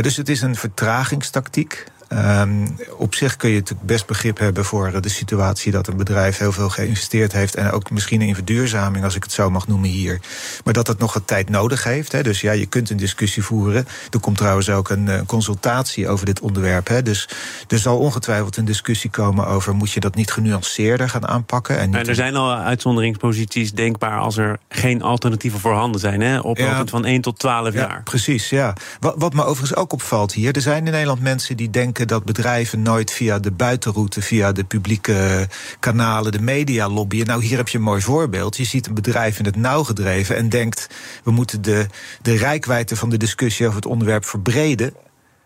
Dus 0.00 0.16
het 0.16 0.28
is 0.28 0.40
een 0.40 0.56
vertragingstactiek. 0.56 1.84
Um, 2.12 2.76
op 2.96 3.14
zich 3.14 3.36
kun 3.36 3.50
je 3.50 3.56
natuurlijk 3.56 3.86
best 3.86 4.06
begrip 4.06 4.38
hebben 4.38 4.64
voor 4.64 5.00
de 5.00 5.08
situatie 5.08 5.72
dat 5.72 5.86
een 5.86 5.96
bedrijf 5.96 6.38
heel 6.38 6.52
veel 6.52 6.68
geïnvesteerd 6.68 7.32
heeft. 7.32 7.54
En 7.54 7.70
ook 7.70 7.90
misschien 7.90 8.20
in 8.22 8.34
verduurzaming, 8.34 9.04
als 9.04 9.14
ik 9.14 9.22
het 9.22 9.32
zo 9.32 9.50
mag 9.50 9.66
noemen 9.66 9.88
hier. 9.88 10.20
Maar 10.64 10.74
dat 10.74 10.86
het 10.86 10.98
nog 10.98 11.12
wat 11.12 11.26
tijd 11.26 11.48
nodig 11.48 11.84
heeft. 11.84 12.12
Hè. 12.12 12.22
Dus 12.22 12.40
ja, 12.40 12.52
je 12.52 12.66
kunt 12.66 12.90
een 12.90 12.96
discussie 12.96 13.42
voeren. 13.42 13.86
Er 14.10 14.20
komt 14.20 14.36
trouwens 14.36 14.70
ook 14.70 14.88
een 14.88 15.06
uh, 15.06 15.20
consultatie 15.26 16.08
over 16.08 16.26
dit 16.26 16.40
onderwerp. 16.40 16.88
Hè. 16.88 17.02
Dus 17.02 17.28
er 17.68 17.78
zal 17.78 17.98
ongetwijfeld 17.98 18.56
een 18.56 18.64
discussie 18.64 19.10
komen 19.10 19.46
over: 19.46 19.74
moet 19.74 19.92
je 19.92 20.00
dat 20.00 20.14
niet 20.14 20.32
genuanceerder 20.32 21.08
gaan 21.08 21.28
aanpakken? 21.28 21.78
En, 21.78 21.94
en 21.94 22.06
er 22.06 22.14
zijn 22.14 22.36
al 22.36 22.54
uitzonderingsposities 22.54 23.72
denkbaar 23.72 24.18
als 24.18 24.36
er 24.36 24.58
geen 24.68 25.02
alternatieven 25.02 25.60
voorhanden 25.60 26.00
zijn. 26.00 26.20
Hè? 26.20 26.38
Op 26.38 26.58
ja, 26.58 26.82
van 26.86 27.04
1 27.04 27.20
tot 27.20 27.38
12 27.38 27.74
ja, 27.74 27.80
jaar. 27.80 28.02
Precies, 28.02 28.48
ja. 28.48 28.72
Wat, 29.00 29.14
wat 29.18 29.32
me 29.32 29.42
overigens 29.44 29.78
ook 29.78 29.92
opvalt 29.92 30.32
hier: 30.32 30.54
er 30.54 30.60
zijn 30.60 30.86
in 30.86 30.92
Nederland 30.92 31.20
mensen 31.20 31.56
die 31.56 31.70
denken 31.70 31.99
dat 32.06 32.24
bedrijven 32.24 32.82
nooit 32.82 33.12
via 33.12 33.38
de 33.38 33.50
buitenroute, 33.50 34.22
via 34.22 34.52
de 34.52 34.64
publieke 34.64 35.48
kanalen, 35.78 36.32
de 36.32 36.42
media 36.42 36.88
lobbyen. 36.88 37.26
Nou, 37.26 37.44
hier 37.44 37.56
heb 37.56 37.68
je 37.68 37.78
een 37.78 37.84
mooi 37.84 38.02
voorbeeld. 38.02 38.56
Je 38.56 38.64
ziet 38.64 38.86
een 38.86 38.94
bedrijf 38.94 39.38
in 39.38 39.44
het 39.44 39.56
nauw 39.56 39.82
gedreven 39.82 40.36
en 40.36 40.48
denkt: 40.48 40.86
we 41.24 41.30
moeten 41.30 41.62
de, 41.62 41.86
de 42.22 42.36
rijkwijde 42.36 42.96
van 42.96 43.10
de 43.10 43.16
discussie 43.16 43.66
over 43.66 43.78
het 43.78 43.90
onderwerp 43.90 44.24
verbreden. 44.24 44.94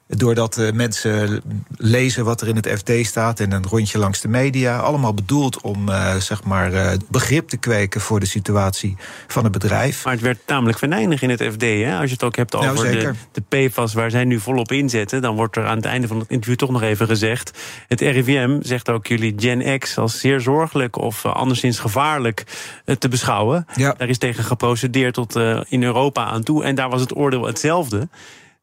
Doordat 0.07 0.59
uh, 0.59 0.73
mensen 0.73 1.43
lezen 1.77 2.25
wat 2.25 2.41
er 2.41 2.49
in 2.49 2.57
het 2.57 2.69
FD 2.69 2.91
staat 3.07 3.41
en 3.41 3.53
een 3.53 3.67
rondje 3.67 3.99
langs 3.99 4.21
de 4.21 4.29
media. 4.29 4.79
Allemaal 4.79 5.15
bedoeld 5.15 5.61
om 5.61 5.89
uh, 5.89 6.15
zeg 6.17 6.45
maar, 6.45 6.73
uh, 6.73 6.91
begrip 7.09 7.49
te 7.49 7.57
kweken 7.57 8.01
voor 8.01 8.21
de 8.21 8.27
situatie 8.27 8.97
van 9.27 9.45
het 9.45 9.53
bedrijf. 9.53 10.05
Maar 10.05 10.13
het 10.13 10.23
werd 10.23 10.39
tamelijk 10.45 10.79
venijnig 10.79 11.23
in 11.23 11.31
het 11.31 11.43
FD. 11.43 11.61
Hè? 11.61 11.99
Als 11.99 12.07
je 12.07 12.13
het 12.13 12.23
ook 12.23 12.37
hebt 12.37 12.55
over 12.55 12.91
nou, 12.91 13.15
de, 13.33 13.43
de 13.49 13.69
PFAS 13.69 13.95
waar 13.95 14.11
zij 14.11 14.25
nu 14.25 14.41
volop 14.41 14.73
inzetten. 14.73 15.23
Dan 15.23 15.37
wordt 15.37 15.57
er 15.57 15.67
aan 15.67 15.77
het 15.77 15.87
einde 15.87 16.07
van 16.07 16.19
het 16.19 16.31
interview 16.31 16.59
toch 16.59 16.71
nog 16.71 16.83
even 16.83 17.07
gezegd. 17.07 17.59
Het 17.89 18.01
RIVM 18.01 18.59
zegt 18.63 18.89
ook 18.91 19.07
jullie 19.07 19.35
Gen 19.37 19.79
X 19.79 19.99
als 19.99 20.21
zeer 20.21 20.41
zorgelijk 20.41 20.99
of 20.99 21.27
anderszins 21.27 21.79
gevaarlijk 21.79 22.45
te 22.99 23.09
beschouwen. 23.09 23.67
Ja. 23.75 23.95
Daar 23.99 24.09
is 24.09 24.19
tegen 24.19 24.45
geprocedeerd 24.45 25.15
tot 25.15 25.37
in 25.69 25.83
Europa 25.83 26.25
aan 26.25 26.43
toe. 26.43 26.65
En 26.65 26.75
daar 26.75 26.91
was 26.91 27.01
het 27.01 27.17
oordeel 27.17 27.47
hetzelfde. 27.47 28.09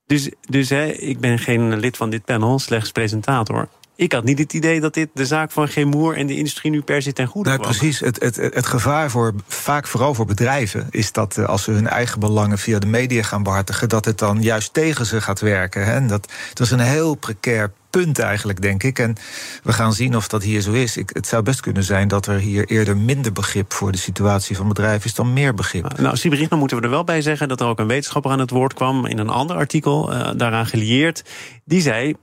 Dus, 0.05 0.29
dus 0.50 0.70
hè, 0.70 0.86
ik 0.86 1.20
ben 1.20 1.39
geen 1.39 1.79
lid 1.79 1.98
van 1.98 2.10
dit 2.10 2.25
panel, 2.25 2.60
slechts 2.60 2.91
presentator. 2.91 3.70
Ik 3.95 4.12
had 4.12 4.24
niet 4.24 4.39
het 4.39 4.53
idee 4.53 4.79
dat 4.79 4.93
dit 4.93 5.10
de 5.13 5.25
zaak 5.25 5.51
van 5.51 5.67
Gemoer 5.67 6.17
en 6.17 6.27
de 6.27 6.38
industrie 6.38 6.71
nu 6.71 6.81
per 6.81 7.01
se 7.01 7.13
ten 7.13 7.27
goede 7.27 7.50
nee, 7.50 7.57
kwam. 7.57 7.71
Precies. 7.71 8.00
Het, 8.00 8.19
het, 8.19 8.36
het 8.36 8.65
gevaar 8.65 9.10
voor, 9.10 9.33
vaak 9.48 9.88
vooral 9.88 10.13
voor 10.13 10.25
bedrijven, 10.25 10.88
is 10.89 11.12
dat 11.12 11.45
als 11.48 11.63
ze 11.63 11.71
hun 11.71 11.88
eigen 11.88 12.19
belangen 12.19 12.57
via 12.57 12.79
de 12.79 12.88
media 12.88 13.24
gaan 13.24 13.43
behartigen, 13.43 13.89
dat 13.89 14.05
het 14.05 14.17
dan 14.17 14.41
juist 14.41 14.74
tegen 14.74 15.05
ze 15.05 15.21
gaat 15.21 15.39
werken. 15.39 15.86
Hè? 15.86 15.91
En 15.91 16.07
dat, 16.07 16.31
dat 16.53 16.65
is 16.65 16.71
een 16.71 16.79
heel 16.79 17.15
precair 17.15 17.71
punt 17.89 18.19
eigenlijk, 18.19 18.62
denk 18.62 18.83
ik. 18.83 19.00
En 19.00 19.15
we 19.63 19.74
gaan 19.74 19.93
zien 19.93 20.15
of 20.15 20.27
dat 20.27 20.43
hier 20.43 20.62
zo 20.62 20.71
is. 20.71 20.98
Ik, 20.98 21.10
het 21.13 21.27
zou 21.27 21.43
best 21.43 21.60
kunnen 21.60 21.83
zijn 21.83 22.07
dat 22.07 22.27
er 22.27 22.38
hier 22.38 22.65
eerder 22.65 22.98
minder 22.98 23.31
begrip 23.31 23.74
voor 23.74 23.91
de 23.91 23.98
situatie 23.98 24.55
van 24.55 24.67
bedrijven 24.67 25.05
is 25.05 25.15
dan 25.15 25.33
meer 25.33 25.53
begrip. 25.53 26.00
Nou, 26.00 26.17
Siebrich, 26.17 26.48
dan 26.48 26.60
moeten 26.60 26.77
we 26.77 26.83
er 26.83 26.89
wel 26.89 27.03
bij 27.03 27.21
zeggen 27.21 27.48
dat 27.48 27.62
er 27.62 27.67
ook 27.67 27.79
een 27.79 27.88
wetenschapper 27.88 28.31
aan 28.31 28.39
het 28.39 28.50
woord 28.50 28.74
kwam 28.74 29.05
in 29.05 29.17
een 29.17 29.29
ander 29.29 29.55
artikel 29.55 30.13
uh, 30.13 30.29
daaraan 30.36 30.65
gelieerd. 30.65 31.24
Die 31.65 31.81
zei. 31.81 32.15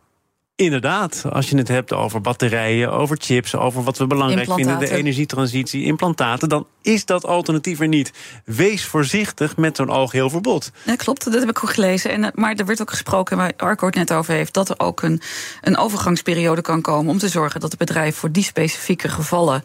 Inderdaad, 0.58 1.24
als 1.30 1.50
je 1.50 1.56
het 1.56 1.68
hebt 1.68 1.92
over 1.92 2.20
batterijen, 2.20 2.92
over 2.92 3.16
chips, 3.20 3.54
over 3.54 3.82
wat 3.82 3.98
we 3.98 4.06
belangrijk 4.06 4.52
vinden, 4.52 4.78
de 4.78 4.90
energietransitie, 4.90 5.84
implantaten, 5.84 6.48
dan 6.48 6.66
is 6.82 7.04
dat 7.04 7.26
alternatief 7.26 7.80
er 7.80 7.88
niet. 7.88 8.12
Wees 8.44 8.84
voorzichtig 8.84 9.56
met 9.56 9.76
zo'n 9.76 9.88
algeheel 9.88 10.30
verbod. 10.30 10.72
Ja, 10.84 10.96
klopt, 10.96 11.24
dat 11.24 11.40
heb 11.40 11.48
ik 11.48 11.64
ook 11.64 11.70
gelezen. 11.70 12.10
En, 12.10 12.24
eh, 12.24 12.30
maar 12.34 12.54
er 12.54 12.66
werd 12.66 12.80
ook 12.80 12.90
gesproken, 12.90 13.36
waar 13.36 13.52
Arco 13.56 13.86
het 13.86 13.94
net 13.94 14.12
over 14.12 14.34
heeft, 14.34 14.54
dat 14.54 14.68
er 14.68 14.78
ook 14.78 15.02
een, 15.02 15.20
een 15.60 15.76
overgangsperiode 15.76 16.62
kan 16.62 16.80
komen 16.80 17.10
om 17.10 17.18
te 17.18 17.28
zorgen 17.28 17.60
dat 17.60 17.70
de 17.70 17.76
bedrijven 17.76 18.18
voor 18.18 18.32
die 18.32 18.44
specifieke 18.44 19.08
gevallen 19.08 19.62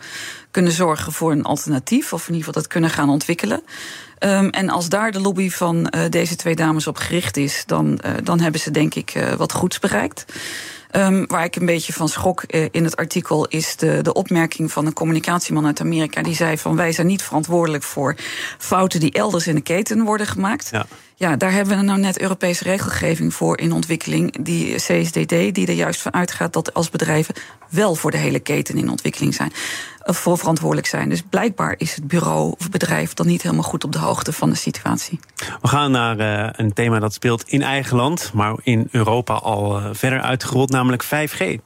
kunnen 0.51 0.71
zorgen 0.71 1.12
voor 1.12 1.31
een 1.31 1.43
alternatief, 1.43 2.13
of 2.13 2.21
in 2.21 2.33
ieder 2.33 2.45
geval 2.45 2.62
dat 2.62 2.71
kunnen 2.71 2.89
gaan 2.89 3.09
ontwikkelen. 3.09 3.63
Um, 4.19 4.50
en 4.50 4.69
als 4.69 4.89
daar 4.89 5.12
de 5.12 5.21
lobby 5.21 5.50
van 5.50 5.93
uh, 5.95 6.01
deze 6.09 6.35
twee 6.35 6.55
dames 6.55 6.88
op 6.88 6.97
gericht 6.97 7.38
is, 7.38 7.63
dan, 7.65 8.00
uh, 8.05 8.12
dan 8.23 8.39
hebben 8.39 8.62
ze 8.62 8.71
denk 8.71 8.95
ik 8.95 9.15
uh, 9.15 9.33
wat 9.33 9.53
goeds 9.53 9.79
bereikt. 9.79 10.25
Um, 10.95 11.27
waar 11.27 11.43
ik 11.43 11.55
een 11.55 11.65
beetje 11.65 11.93
van 11.93 12.09
schrok 12.09 12.43
uh, 12.47 12.65
in 12.71 12.83
het 12.83 12.95
artikel 12.95 13.47
is 13.47 13.75
de, 13.75 14.01
de 14.01 14.13
opmerking 14.13 14.71
van 14.71 14.85
een 14.85 14.93
communicatieman 14.93 15.65
uit 15.65 15.79
Amerika. 15.79 16.21
Die 16.21 16.35
zei 16.35 16.57
van 16.57 16.75
wij 16.75 16.91
zijn 16.91 17.07
niet 17.07 17.21
verantwoordelijk 17.21 17.83
voor 17.83 18.15
fouten 18.57 19.00
die 19.00 19.12
elders 19.12 19.47
in 19.47 19.55
de 19.55 19.62
keten 19.62 20.03
worden 20.03 20.27
gemaakt. 20.27 20.69
Ja. 20.71 20.85
Ja, 21.15 21.35
daar 21.35 21.51
hebben 21.51 21.77
we 21.77 21.83
nou 21.83 22.00
net 22.00 22.19
Europese 22.19 22.63
regelgeving 22.63 23.33
voor 23.33 23.59
in 23.59 23.71
ontwikkeling. 23.71 24.43
Die 24.43 24.75
CSDD, 24.75 25.29
die 25.29 25.67
er 25.67 25.73
juist 25.73 26.01
van 26.01 26.13
uitgaat 26.13 26.53
dat 26.53 26.73
als 26.73 26.89
bedrijven 26.89 27.35
wel 27.69 27.95
voor 27.95 28.12
de 28.12 28.17
hele 28.17 28.39
keten 28.39 28.77
in 28.77 28.89
ontwikkeling 28.89 29.33
zijn. 29.33 29.51
Voor 30.00 30.38
verantwoordelijk 30.38 30.88
zijn. 30.88 31.09
Dus 31.09 31.21
blijkbaar 31.29 31.75
is 31.77 31.95
het 31.95 32.07
bureau 32.07 32.53
of 32.59 32.69
bedrijf 32.69 33.13
dan 33.13 33.27
niet 33.27 33.41
helemaal 33.41 33.63
goed 33.63 33.83
op 33.83 33.91
de 33.91 33.97
hoogte 34.00 34.33
van 34.33 34.50
de 34.50 34.55
situatie. 34.55 35.19
We 35.62 35.67
gaan 35.67 35.91
naar 35.91 36.19
uh, 36.19 36.50
een 36.51 36.73
thema 36.73 37.00
dat 37.00 37.13
speelt 37.13 37.43
in 37.47 37.62
eigen 37.62 37.97
land, 37.97 38.31
maar 38.33 38.55
in 38.63 38.88
Europa 38.91 39.33
al 39.33 39.79
uh, 39.79 39.85
verder 39.91 40.21
uitgerold, 40.21 40.71
namelijk 40.83 41.03
5G. 41.03 41.59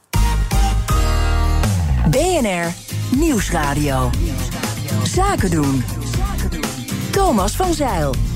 BNR 2.10 2.72
Nieuwsradio. 3.16 4.10
Zaken 5.04 5.50
doen. 5.50 5.84
Thomas 7.10 7.56
van 7.56 7.74
Zeil. 7.74 8.27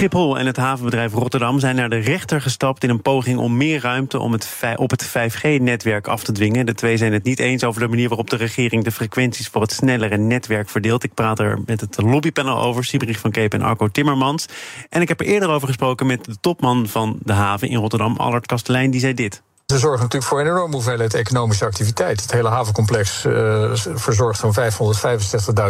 Schiphol 0.00 0.38
en 0.38 0.46
het 0.46 0.56
havenbedrijf 0.56 1.12
Rotterdam 1.12 1.58
zijn 1.58 1.76
naar 1.76 1.88
de 1.88 1.98
rechter 1.98 2.40
gestapt 2.40 2.84
in 2.84 2.90
een 2.90 3.02
poging 3.02 3.38
om 3.38 3.56
meer 3.56 3.80
ruimte 3.80 4.18
om 4.18 4.32
het 4.32 4.62
op 4.76 4.90
het 4.90 5.08
5G-netwerk 5.08 6.06
af 6.06 6.24
te 6.24 6.32
dwingen. 6.32 6.66
De 6.66 6.74
twee 6.74 6.96
zijn 6.96 7.12
het 7.12 7.24
niet 7.24 7.38
eens 7.38 7.64
over 7.64 7.80
de 7.80 7.88
manier 7.88 8.08
waarop 8.08 8.30
de 8.30 8.36
regering 8.36 8.84
de 8.84 8.92
frequenties 8.92 9.48
voor 9.48 9.62
het 9.62 9.72
snellere 9.72 10.16
netwerk 10.16 10.68
verdeelt. 10.68 11.04
Ik 11.04 11.14
praat 11.14 11.38
er 11.38 11.58
met 11.66 11.80
het 11.80 12.02
lobbypanel 12.02 12.58
over, 12.58 12.84
Siebrich 12.84 13.18
van 13.18 13.30
Keep 13.30 13.52
en 13.52 13.62
Arco 13.62 13.88
Timmermans. 13.88 14.46
En 14.88 15.00
ik 15.00 15.08
heb 15.08 15.20
er 15.20 15.26
eerder 15.26 15.48
over 15.48 15.68
gesproken 15.68 16.06
met 16.06 16.24
de 16.24 16.36
topman 16.40 16.88
van 16.88 17.18
de 17.22 17.32
haven 17.32 17.68
in 17.68 17.78
Rotterdam, 17.78 18.16
Allard 18.16 18.46
Kastelein, 18.46 18.90
die 18.90 19.00
zei 19.00 19.14
dit. 19.14 19.42
Ze 19.70 19.78
zorgen 19.78 20.00
natuurlijk 20.00 20.30
voor 20.30 20.40
een 20.40 20.46
enorme 20.46 20.74
hoeveelheid 20.74 21.14
economische 21.14 21.64
activiteit. 21.64 22.20
Het 22.20 22.32
hele 22.32 22.48
havencomplex 22.48 23.24
uh, 23.24 23.70
verzorgt 23.74 24.40
zo'n 24.40 24.54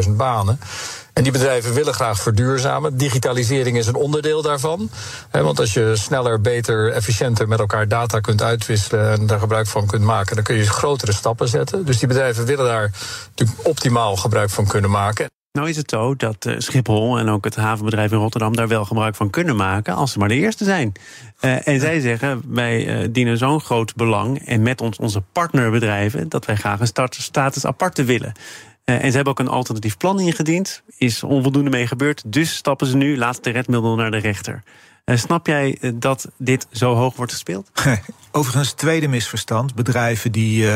565.000 0.04 0.10
banen. 0.10 0.60
En 1.12 1.22
die 1.22 1.32
bedrijven 1.32 1.74
willen 1.74 1.94
graag 1.94 2.20
verduurzamen. 2.20 2.96
Digitalisering 2.96 3.76
is 3.76 3.86
een 3.86 3.94
onderdeel 3.94 4.42
daarvan. 4.42 4.90
want 5.30 5.60
als 5.60 5.74
je 5.74 5.92
sneller, 5.96 6.40
beter, 6.40 6.92
efficiënter 6.92 7.48
met 7.48 7.58
elkaar 7.58 7.88
data 7.88 8.20
kunt 8.20 8.42
uitwisselen 8.42 9.10
en 9.10 9.26
daar 9.26 9.38
gebruik 9.38 9.66
van 9.66 9.86
kunt 9.86 10.02
maken, 10.02 10.34
dan 10.34 10.44
kun 10.44 10.56
je 10.56 10.66
grotere 10.66 11.12
stappen 11.12 11.48
zetten. 11.48 11.84
Dus 11.84 11.98
die 11.98 12.08
bedrijven 12.08 12.44
willen 12.44 12.64
daar 12.64 12.90
natuurlijk 13.28 13.68
optimaal 13.68 14.16
gebruik 14.16 14.50
van 14.50 14.66
kunnen 14.66 14.90
maken. 14.90 15.28
Nou 15.52 15.68
is 15.68 15.76
het 15.76 15.90
zo 15.90 16.14
dat 16.16 16.46
uh, 16.46 16.54
Schiphol 16.58 17.18
en 17.18 17.28
ook 17.28 17.44
het 17.44 17.56
havenbedrijf 17.56 18.12
in 18.12 18.18
Rotterdam 18.18 18.56
daar 18.56 18.68
wel 18.68 18.84
gebruik 18.84 19.14
van 19.14 19.30
kunnen 19.30 19.56
maken 19.56 19.94
als 19.94 20.12
ze 20.12 20.18
maar 20.18 20.28
de 20.28 20.34
eerste 20.34 20.64
zijn. 20.64 20.92
Uh, 21.40 21.68
en 21.68 21.80
zij 21.80 22.00
zeggen, 22.00 22.42
wij 22.46 23.02
uh, 23.02 23.08
dienen 23.10 23.38
zo'n 23.38 23.60
groot 23.60 23.94
belang 23.94 24.46
en 24.46 24.62
met 24.62 24.80
ons 24.80 24.98
onze 24.98 25.20
partnerbedrijven 25.20 26.28
dat 26.28 26.46
wij 26.46 26.56
graag 26.56 26.80
een 26.80 27.10
status 27.10 27.66
aparte 27.66 28.04
willen. 28.04 28.32
en 28.84 29.10
ze 29.10 29.14
hebben 29.14 29.32
ook 29.32 29.38
een 29.38 29.48
alternatief 29.48 29.96
plan 29.96 30.20
ingediend. 30.20 30.82
Is 30.96 31.22
onvoldoende 31.22 31.70
mee 31.70 31.86
gebeurd. 31.86 32.22
Dus 32.26 32.54
stappen 32.54 32.86
ze 32.86 32.96
nu, 32.96 33.18
laatste 33.18 33.50
redmiddel, 33.50 33.94
naar 33.94 34.10
de 34.10 34.18
rechter. 34.18 34.62
snap 35.04 35.46
jij 35.46 35.78
dat 35.94 36.28
dit 36.38 36.66
zo 36.70 36.94
hoog 36.94 37.16
wordt 37.16 37.32
gespeeld? 37.32 37.70
Overigens, 38.32 38.72
tweede 38.72 39.08
misverstand. 39.08 39.74
Bedrijven 39.74 40.32
die 40.32 40.66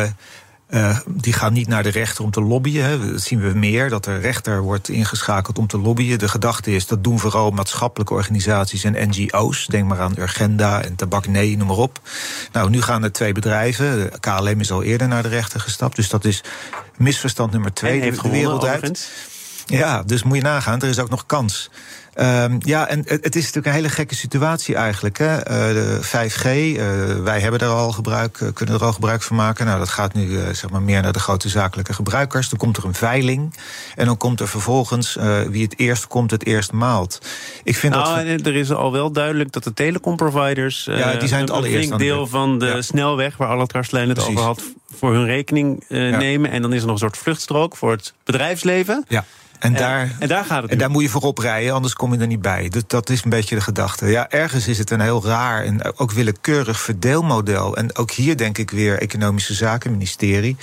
uh, 0.75 0.99
die 1.09 1.33
gaan 1.33 1.53
niet 1.53 1.69
naar 1.69 1.83
de 1.83 1.89
rechter 1.89 2.25
om 2.25 2.31
te 2.31 2.43
lobbyen. 2.43 2.85
Hè. 2.85 3.11
Dat 3.13 3.21
zien 3.21 3.41
we 3.41 3.59
meer, 3.59 3.89
dat 3.89 4.05
de 4.05 4.19
rechter 4.19 4.63
wordt 4.63 4.89
ingeschakeld 4.89 5.59
om 5.59 5.67
te 5.67 5.79
lobbyen. 5.79 6.19
De 6.19 6.29
gedachte 6.29 6.75
is, 6.75 6.87
dat 6.87 7.05
doen 7.05 7.19
vooral 7.19 7.51
maatschappelijke 7.51 8.15
organisaties 8.15 8.85
en 8.85 9.09
NGO's. 9.09 9.67
Denk 9.67 9.89
maar 9.89 10.01
aan 10.01 10.15
Urgenda 10.19 10.83
en 10.83 10.95
Tabak 10.95 11.27
Nee, 11.27 11.57
noem 11.57 11.67
maar 11.67 11.77
op. 11.77 12.01
Nou, 12.53 12.71
nu 12.71 12.83
gaan 12.83 13.03
er 13.03 13.13
twee 13.13 13.33
bedrijven. 13.33 14.11
KLM 14.21 14.61
is 14.61 14.71
al 14.71 14.83
eerder 14.83 15.09
naar 15.09 15.23
de 15.23 15.29
rechter 15.29 15.61
gestapt. 15.61 15.97
Dus 15.97 16.09
dat 16.09 16.25
is 16.25 16.43
misverstand 16.97 17.53
nummer 17.53 17.73
twee. 17.73 17.97
En 17.97 18.03
heeft 18.03 18.23
de 18.23 18.31
wereld 18.31 18.65
uit. 18.65 19.11
Ja, 19.67 20.03
dus 20.03 20.23
moet 20.23 20.37
je 20.37 20.43
nagaan, 20.43 20.81
er 20.81 20.89
is 20.89 20.99
ook 20.99 21.11
nog 21.11 21.27
kans. 21.27 21.71
Um, 22.21 22.59
ja, 22.59 22.89
en 22.89 22.99
het, 22.99 23.25
het, 23.25 23.37
is 23.37 23.41
natuurlijk 23.41 23.67
een 23.67 23.73
hele 23.73 23.89
gekke 23.89 24.15
situatie 24.15 24.75
eigenlijk. 24.75 25.19
Hè? 25.19 25.37
Uh, 25.37 25.45
de 25.75 26.01
5G, 26.03 26.45
uh, 26.45 27.23
wij 27.23 27.41
hebben 27.41 27.61
er 27.61 27.69
al 27.69 27.93
gebruik, 27.93 28.39
uh, 28.41 28.49
kunnen 28.53 28.75
er 28.75 28.85
al 28.85 28.93
gebruik 28.93 29.23
van 29.23 29.37
maken. 29.37 29.67
Nou, 29.67 29.79
dat 29.79 29.89
gaat 29.89 30.15
nu 30.15 30.39
zeg 30.53 30.71
maar 30.71 30.83
meer 30.83 31.03
naar 31.03 31.13
de 31.13 31.19
grote 31.19 31.49
zakelijke 31.49 31.93
gebruikers. 31.93 32.49
Dan 32.49 32.59
komt 32.59 32.77
er 32.77 32.85
een 32.85 32.95
veiling. 32.95 33.55
En 33.95 34.07
dan 34.07 34.17
komt 34.17 34.41
er 34.41 34.49
vervolgens 34.49 35.19
wie 35.49 35.63
het 35.63 35.79
eerst 35.79 36.07
komt, 36.07 36.31
het 36.31 36.47
eerst 36.47 36.73
maalt. 36.73 37.19
Ik 37.65 37.77
vind 37.77 37.95
nou, 37.95 38.37
dat... 38.37 38.47
er 38.47 38.55
is 38.55 38.73
al 38.73 38.93
wel 38.93 39.13
duidelijk 39.13 39.53
dat 39.53 39.65
de 39.65 39.75
telecomproviders... 39.75 40.85
ja, 40.85 41.15
die 41.15 41.29
zijn 41.29 41.41
het 41.41 41.51
allereerst 41.51 41.91
een 41.91 41.99
deel 41.99 42.27
van 42.27 42.59
de 42.59 42.67
ja. 42.67 42.83
snelweg, 42.83 43.37
waar 43.37 43.49
Allard 43.49 43.73
Karstlijn 43.73 44.09
het 44.09 44.19
Precies. 44.19 44.35
over 44.35 44.45
had... 44.45 44.63
voor 44.95 45.13
hun 45.13 45.27
rekening 45.27 45.85
ja. 45.89 45.97
nemen. 46.17 46.51
En 46.51 46.63
dan 46.63 46.73
is 46.73 46.81
er 46.81 46.87
nog 46.87 46.95
een 46.95 47.01
soort 47.01 47.17
vluchtstrook 47.17 47.77
voor 47.77 47.91
het 47.91 48.13
bedrijfsleven. 48.25 49.05
Ja. 49.09 49.25
En 49.65 49.75
daar, 49.75 50.17
en 50.19 50.29
daar 50.29 50.45
gaat 50.45 50.63
het. 50.63 50.71
En 50.71 50.79
daar 50.79 50.91
moet 50.91 51.03
je 51.03 51.09
voor 51.09 51.23
oprijden, 51.23 51.73
anders 51.73 51.95
kom 51.95 52.13
je 52.15 52.21
er 52.21 52.27
niet 52.27 52.43
bij. 52.43 52.69
Dus 52.69 52.83
dat 52.87 53.11
is 53.11 53.25
een 53.25 53.31
beetje 53.31 53.55
de 53.55 53.61
gedachte. 53.61 54.07
Ja, 54.07 54.31
ergens 54.31 54.69
is 54.69 54.79
het 54.79 54.91
een 54.91 55.01
heel 55.01 55.25
raar 55.25 55.65
en 55.65 55.99
ook 55.99 56.13
willekeurig 56.13 56.81
verdeelmodel. 56.81 57.77
En 57.77 57.97
ook 57.97 58.11
hier 58.11 58.37
denk 58.37 58.59
ik 58.59 58.71
weer 58.71 58.99
Economische 58.99 59.55
Zaken, 59.55 59.91
ministerie 59.91 60.57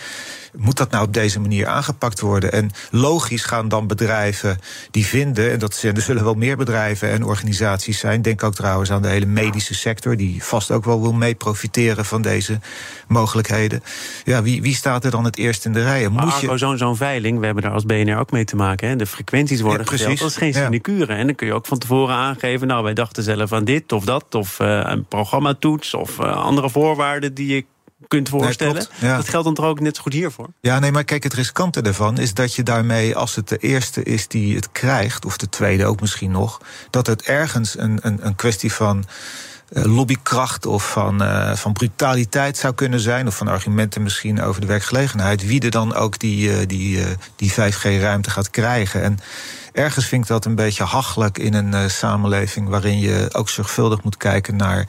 moet 0.58 0.78
dat 0.78 0.92
nou 0.92 1.06
op 1.06 1.14
deze 1.14 1.40
manier 1.40 1.68
aangepakt 1.68 2.20
worden? 2.20 2.52
En 2.52 2.72
logisch 2.92 3.44
gaan 3.44 3.68
dan 3.68 3.88
bedrijven 3.88 4.60
die 4.92 5.06
vinden, 5.06 5.52
en 5.52 5.60
dat 5.60 5.74
zijn, 5.74 5.96
er 5.96 6.02
zullen 6.02 6.24
wel 6.24 6.34
meer 6.34 6.58
bedrijven 6.58 7.10
en 7.10 7.26
organisaties 7.26 8.00
zijn. 8.00 8.22
Denk 8.22 8.44
ook 8.44 8.56
trouwens 8.56 8.92
aan 8.92 9.02
de 9.02 9.08
hele 9.08 9.26
medische 9.26 9.74
sector, 9.74 10.18
die 10.18 10.44
vast 10.44 10.72
ook 10.72 10.86
wel 10.86 11.02
wil 11.02 11.14
mee 11.14 11.36
profiteren 11.36 12.06
van 12.06 12.22
deze 12.22 12.60
mogelijkheden. 13.08 13.84
Ja, 14.24 14.42
wie, 14.42 14.62
wie 14.62 14.76
staat 14.76 15.06
er 15.06 15.12
dan 15.12 15.26
het 15.26 15.38
eerst 15.38 15.66
in 15.66 15.74
de 15.74 15.84
rij? 15.84 16.08
Moet 16.08 16.40
je... 16.40 16.58
zo'n 16.58 16.78
zo'n 16.78 16.98
veiling, 16.98 17.40
we 17.40 17.46
hebben 17.46 17.64
daar 17.64 17.74
als 17.74 17.86
BNR 17.86 18.18
ook 18.18 18.32
mee 18.32 18.46
te 18.46 18.56
maken. 18.56 18.90
Hè? 18.90 18.91
De 18.98 19.06
frequenties 19.06 19.62
worden 19.62 19.86
ja, 19.86 19.98
geteld, 19.98 20.20
dat 20.20 20.30
is 20.30 20.36
geen 20.36 20.54
sinecure. 20.54 21.14
En 21.14 21.26
dan 21.26 21.36
kun 21.36 21.48
je 21.48 21.54
ook 21.54 21.66
van 21.66 21.78
tevoren 21.78 22.16
aangeven, 22.16 22.68
nou 22.68 22.84
wij 22.84 22.94
dachten 22.94 23.24
zelf 23.24 23.54
aan 23.54 23.66
dit 23.66 23.92
of 23.92 24.06
dat, 24.06 24.36
of 24.36 24.60
uh, 24.60 24.82
een 24.84 25.06
programmatoets 25.06 25.94
of 25.94 26.20
uh, 26.20 26.36
andere 26.36 26.70
voorwaarden 26.70 27.34
die 27.34 27.56
je 27.56 27.66
kunt 28.08 28.30
voorstellen. 28.30 28.86
ja. 29.00 29.16
Dat 29.16 29.30
geldt 29.30 29.46
dan 29.46 29.54
toch 29.56 29.66
ook 29.66 29.80
net 29.80 29.96
zo 29.96 30.02
goed 30.02 30.14
hiervoor? 30.14 30.48
Ja, 30.62 30.80
nee, 30.80 30.92
maar 30.92 31.04
kijk, 31.04 31.24
het 31.24 31.34
riskante 31.34 31.82
ervan 31.82 32.18
is 32.18 32.34
dat 32.34 32.56
je 32.56 32.64
daarmee, 32.64 33.16
als 33.16 33.36
het 33.36 33.48
de 33.48 33.58
eerste 33.58 34.04
is 34.04 34.28
die 34.28 34.56
het 34.56 34.72
krijgt, 34.72 35.26
of 35.26 35.38
de 35.38 35.50
tweede 35.50 35.86
ook 35.86 36.02
misschien 36.02 36.32
nog, 36.32 36.62
dat 36.90 37.08
het 37.08 37.22
ergens 37.22 37.78
een, 37.78 38.00
een, 38.02 38.26
een 38.26 38.36
kwestie 38.36 38.74
van 38.74 39.06
lobbykracht 39.74 40.66
of 40.66 40.92
van, 40.92 41.22
uh, 41.22 41.56
van 41.56 41.74
brutaliteit 41.74 42.58
zou 42.58 42.74
kunnen 42.74 43.00
zijn. 43.00 43.28
Of 43.28 43.38
van 43.38 43.48
argumenten 43.48 44.04
misschien 44.04 44.42
over 44.42 44.62
de 44.62 44.68
werkgelegenheid. 44.68 45.46
Wie 45.46 45.62
er 45.62 45.72
dan 45.72 45.94
ook 45.94 46.20
die, 46.20 46.50
uh, 46.50 46.58
die, 46.68 47.06
die 47.36 47.52
5G-ruimte 47.52 48.30
gaat 48.30 48.50
krijgen. 48.50 49.04
En 49.04 49.20
ergens 49.74 50.06
vind 50.06 50.24
ik 50.24 50.30
dat 50.30 50.46
een 50.46 50.56
beetje 50.56 50.84
hachelijk 50.84 51.38
in 51.38 51.54
een 51.54 51.90
samenleving 51.90 52.68
waarin 52.68 53.00
je 53.00 53.30
ook 53.32 53.50
zorgvuldig 53.50 54.04
moet 54.04 54.18
kijken 54.18 54.56
naar 54.56 54.88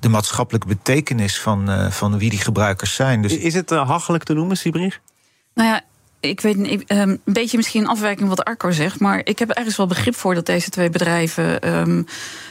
de 0.00 0.08
maatschappelijke 0.08 0.66
betekenis 0.66 1.40
van, 1.40 1.70
uh, 1.70 1.90
van 1.90 2.18
wie 2.18 2.30
die 2.30 2.38
gebruikers 2.38 2.94
zijn. 2.94 3.22
Dus... 3.22 3.36
Is 3.36 3.54
het 3.54 3.70
uh, 3.70 3.88
hachelijk 3.88 4.24
te 4.24 4.32
noemen, 4.32 4.56
Siebrich? 4.56 5.00
Nou 5.54 5.68
ja, 5.68 5.82
ik 6.20 6.40
weet 6.40 6.58
ik, 6.58 6.92
um, 6.92 6.98
een 6.98 7.20
beetje 7.24 7.56
misschien 7.56 7.82
een 7.82 7.88
afwijking 7.88 8.28
wat 8.28 8.44
Arco 8.44 8.70
zegt, 8.70 9.00
maar 9.00 9.20
ik 9.24 9.38
heb 9.38 9.50
er 9.50 9.56
ergens 9.56 9.76
wel 9.76 9.86
begrip 9.86 10.14
voor 10.14 10.34
dat 10.34 10.46
deze 10.46 10.70
twee 10.70 10.90
bedrijven. 10.90 11.74
Um, 11.74 12.06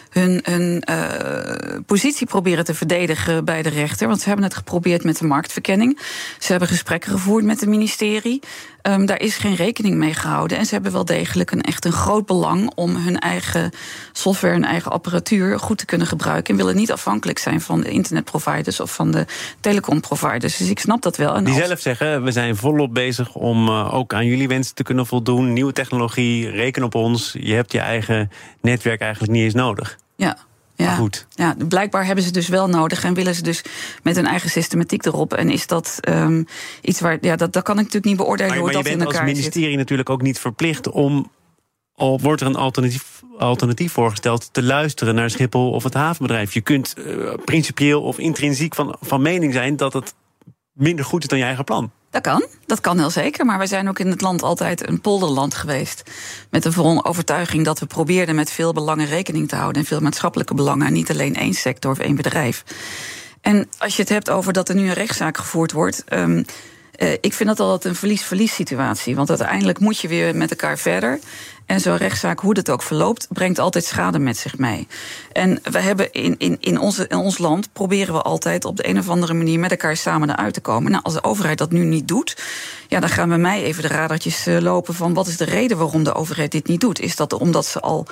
hun, 0.09 0.39
hun 0.43 0.83
uh, 0.89 1.79
positie 1.85 2.27
proberen 2.27 2.65
te 2.65 2.73
verdedigen 2.73 3.45
bij 3.45 3.61
de 3.61 3.69
rechter. 3.69 4.07
Want 4.07 4.21
ze 4.21 4.27
hebben 4.27 4.45
het 4.45 4.55
geprobeerd 4.55 5.03
met 5.03 5.17
de 5.17 5.25
marktverkenning. 5.25 5.99
Ze 6.39 6.51
hebben 6.51 6.69
gesprekken 6.69 7.11
gevoerd 7.11 7.43
met 7.43 7.59
het 7.59 7.69
ministerie. 7.69 8.41
Um, 8.83 9.05
daar 9.05 9.21
is 9.21 9.37
geen 9.37 9.55
rekening 9.55 9.95
mee 9.95 10.13
gehouden. 10.13 10.57
En 10.57 10.65
ze 10.65 10.73
hebben 10.73 10.91
wel 10.91 11.05
degelijk 11.05 11.51
een 11.51 11.61
echt 11.61 11.85
een 11.85 11.91
groot 11.91 12.25
belang 12.25 12.71
om 12.75 12.95
hun 12.95 13.19
eigen 13.19 13.71
software 14.11 14.53
en 14.53 14.63
eigen 14.63 14.91
apparatuur 14.91 15.59
goed 15.59 15.77
te 15.77 15.85
kunnen 15.85 16.07
gebruiken. 16.07 16.51
En 16.53 16.59
willen 16.59 16.75
niet 16.75 16.91
afhankelijk 16.91 17.39
zijn 17.39 17.61
van 17.61 17.81
de 17.81 17.89
internetproviders 17.89 18.79
of 18.79 18.93
van 18.93 19.11
de 19.11 19.25
telecomproviders. 19.59 20.57
Dus 20.57 20.69
ik 20.69 20.79
snap 20.79 21.01
dat 21.01 21.17
wel. 21.17 21.35
En 21.35 21.43
Die 21.43 21.53
als... 21.53 21.65
zelf 21.65 21.79
zeggen, 21.79 22.23
we 22.23 22.31
zijn 22.31 22.55
volop 22.55 22.93
bezig 22.93 23.35
om 23.35 23.67
uh, 23.67 23.93
ook 23.93 24.13
aan 24.13 24.25
jullie 24.25 24.47
wensen 24.47 24.75
te 24.75 24.83
kunnen 24.83 25.05
voldoen. 25.05 25.53
Nieuwe 25.53 25.73
technologie, 25.73 26.49
reken 26.49 26.83
op 26.83 26.95
ons. 26.95 27.35
Je 27.39 27.53
hebt 27.53 27.71
je 27.71 27.79
eigen 27.79 28.31
netwerk 28.61 29.01
eigenlijk 29.01 29.31
niet 29.31 29.43
eens 29.43 29.53
nodig. 29.53 29.98
Ja, 30.19 30.37
Ja, 30.75 30.95
goed. 30.95 31.27
Ja, 31.29 31.55
blijkbaar 31.67 32.05
hebben 32.05 32.23
ze 32.23 32.31
dus 32.31 32.47
wel 32.47 32.67
nodig 32.67 33.03
en 33.03 33.13
willen 33.13 33.35
ze 33.35 33.43
dus 33.43 33.63
met 34.03 34.15
hun 34.15 34.25
eigen 34.25 34.49
systematiek 34.49 35.05
erop. 35.05 35.33
En 35.33 35.49
is 35.49 35.67
dat 35.67 35.97
um, 36.09 36.45
iets 36.81 36.99
waar. 36.99 37.17
Ja, 37.21 37.35
dat, 37.35 37.53
dat 37.53 37.63
kan 37.63 37.73
ik 37.73 37.83
natuurlijk 37.83 38.05
niet 38.05 38.17
beoordelen 38.17 38.51
maar, 38.51 38.61
hoe 38.61 38.73
maar 38.73 38.83
dat 38.83 38.91
in 38.91 38.99
elkaar 38.99 39.11
zit. 39.11 39.19
Maar 39.19 39.27
je 39.27 39.33
bent 39.33 39.45
als 39.45 39.53
ministerie 39.53 39.77
natuurlijk 39.77 40.09
ook 40.09 40.21
niet 40.21 40.39
verplicht 40.39 40.89
om. 40.89 41.31
Al 41.93 42.19
wordt 42.19 42.41
er 42.41 42.47
een 42.47 42.55
alternatief, 42.55 43.23
alternatief 43.37 43.91
voorgesteld 43.91 44.53
te 44.53 44.63
luisteren 44.63 45.15
naar 45.15 45.29
Schiphol 45.29 45.71
of 45.71 45.83
het 45.83 45.93
havenbedrijf. 45.93 46.53
Je 46.53 46.61
kunt 46.61 46.93
uh, 46.97 47.33
principieel 47.45 48.01
of 48.01 48.17
intrinsiek 48.17 48.75
van, 48.75 48.95
van 49.01 49.21
mening 49.21 49.53
zijn 49.53 49.75
dat 49.75 49.93
het 49.93 50.13
minder 50.73 51.05
goed 51.05 51.21
is 51.21 51.27
dan 51.27 51.37
je 51.37 51.43
eigen 51.43 51.63
plan. 51.63 51.91
Dat 52.09 52.21
kan, 52.21 52.45
dat 52.65 52.81
kan 52.81 52.97
heel 52.97 53.09
zeker. 53.09 53.45
Maar 53.45 53.57
wij 53.57 53.67
zijn 53.67 53.89
ook 53.89 53.99
in 53.99 54.09
het 54.09 54.21
land 54.21 54.43
altijd 54.43 54.87
een 54.87 55.01
polderland 55.01 55.53
geweest. 55.53 56.03
Met 56.49 56.63
de 56.63 57.01
overtuiging 57.03 57.65
dat 57.65 57.79
we 57.79 57.85
probeerden 57.85 58.35
met 58.35 58.51
veel 58.51 58.73
belangen 58.73 59.05
rekening 59.05 59.47
te 59.47 59.55
houden. 59.55 59.81
En 59.81 59.87
veel 59.87 59.99
maatschappelijke 59.99 60.53
belangen. 60.53 60.87
En 60.87 60.93
niet 60.93 61.09
alleen 61.11 61.35
één 61.35 61.53
sector 61.53 61.91
of 61.91 61.99
één 61.99 62.15
bedrijf. 62.15 62.63
En 63.41 63.69
als 63.77 63.95
je 63.95 64.01
het 64.01 64.11
hebt 64.11 64.29
over 64.29 64.53
dat 64.53 64.69
er 64.69 64.75
nu 64.75 64.87
een 64.87 64.93
rechtszaak 64.93 65.37
gevoerd 65.37 65.71
wordt. 65.71 66.03
Um, 66.09 66.45
uh, 66.99 67.11
ik 67.11 67.33
vind 67.33 67.49
dat 67.49 67.59
altijd 67.59 67.85
een 67.85 67.99
verlies-verlies 67.99 68.53
situatie. 68.53 69.15
Want 69.15 69.29
uiteindelijk 69.29 69.79
moet 69.79 69.99
je 69.99 70.07
weer 70.07 70.35
met 70.35 70.49
elkaar 70.49 70.77
verder. 70.77 71.19
En 71.65 71.79
zo'n 71.79 71.97
rechtszaak, 71.97 72.39
hoe 72.39 72.53
dat 72.53 72.69
ook 72.69 72.81
verloopt, 72.81 73.27
brengt 73.29 73.59
altijd 73.59 73.85
schade 73.85 74.19
met 74.19 74.37
zich 74.37 74.57
mee. 74.57 74.87
En 75.31 75.59
we 75.63 75.79
hebben 75.79 76.11
in, 76.11 76.35
in, 76.37 76.57
in, 76.59 76.79
onze, 76.79 77.07
in 77.07 77.17
ons 77.17 77.37
land 77.37 77.73
proberen 77.73 78.13
we 78.13 78.21
altijd 78.21 78.65
op 78.65 78.75
de 78.75 78.87
een 78.87 78.97
of 78.97 79.09
andere 79.09 79.33
manier 79.33 79.59
met 79.59 79.71
elkaar 79.71 79.97
samen 79.97 80.29
eruit 80.29 80.53
te 80.53 80.61
komen. 80.61 80.91
Nou, 80.91 81.03
als 81.03 81.13
de 81.13 81.23
overheid 81.23 81.57
dat 81.57 81.71
nu 81.71 81.83
niet 81.83 82.07
doet, 82.07 82.37
ja, 82.87 82.99
dan 82.99 83.09
gaan 83.09 83.29
bij 83.29 83.37
mij 83.37 83.63
even 83.63 83.81
de 83.81 83.87
radartjes 83.87 84.47
uh, 84.47 84.59
lopen 84.59 84.93
van 84.93 85.13
wat 85.13 85.27
is 85.27 85.37
de 85.37 85.45
reden 85.45 85.77
waarom 85.77 86.03
de 86.03 86.13
overheid 86.13 86.51
dit 86.51 86.67
niet 86.67 86.81
doet? 86.81 86.99
Is 86.99 87.15
dat 87.15 87.33
omdat 87.33 87.65
ze 87.65 87.79
al 87.79 88.07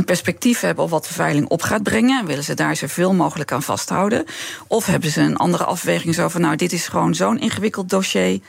een 0.00 0.06
perspectief 0.06 0.60
hebben 0.60 0.84
op 0.84 0.90
wat 0.90 1.06
de 1.06 1.14
veiling 1.14 1.48
op 1.48 1.62
gaat 1.62 1.82
brengen. 1.82 2.20
En 2.20 2.26
willen 2.26 2.44
ze 2.44 2.54
daar 2.54 2.76
zoveel 2.76 3.14
mogelijk 3.14 3.52
aan 3.52 3.62
vasthouden? 3.62 4.24
Of 4.66 4.86
hebben 4.86 5.10
ze 5.10 5.20
een 5.20 5.36
andere 5.36 5.64
afweging 5.64 6.14
zo 6.14 6.28
van, 6.28 6.40
nou, 6.40 6.56
dit 6.56 6.72
is 6.72 6.88
gewoon 6.88 7.14
zo'n 7.14 7.40
ingewikkeld 7.40 7.88
dossier 7.88 8.40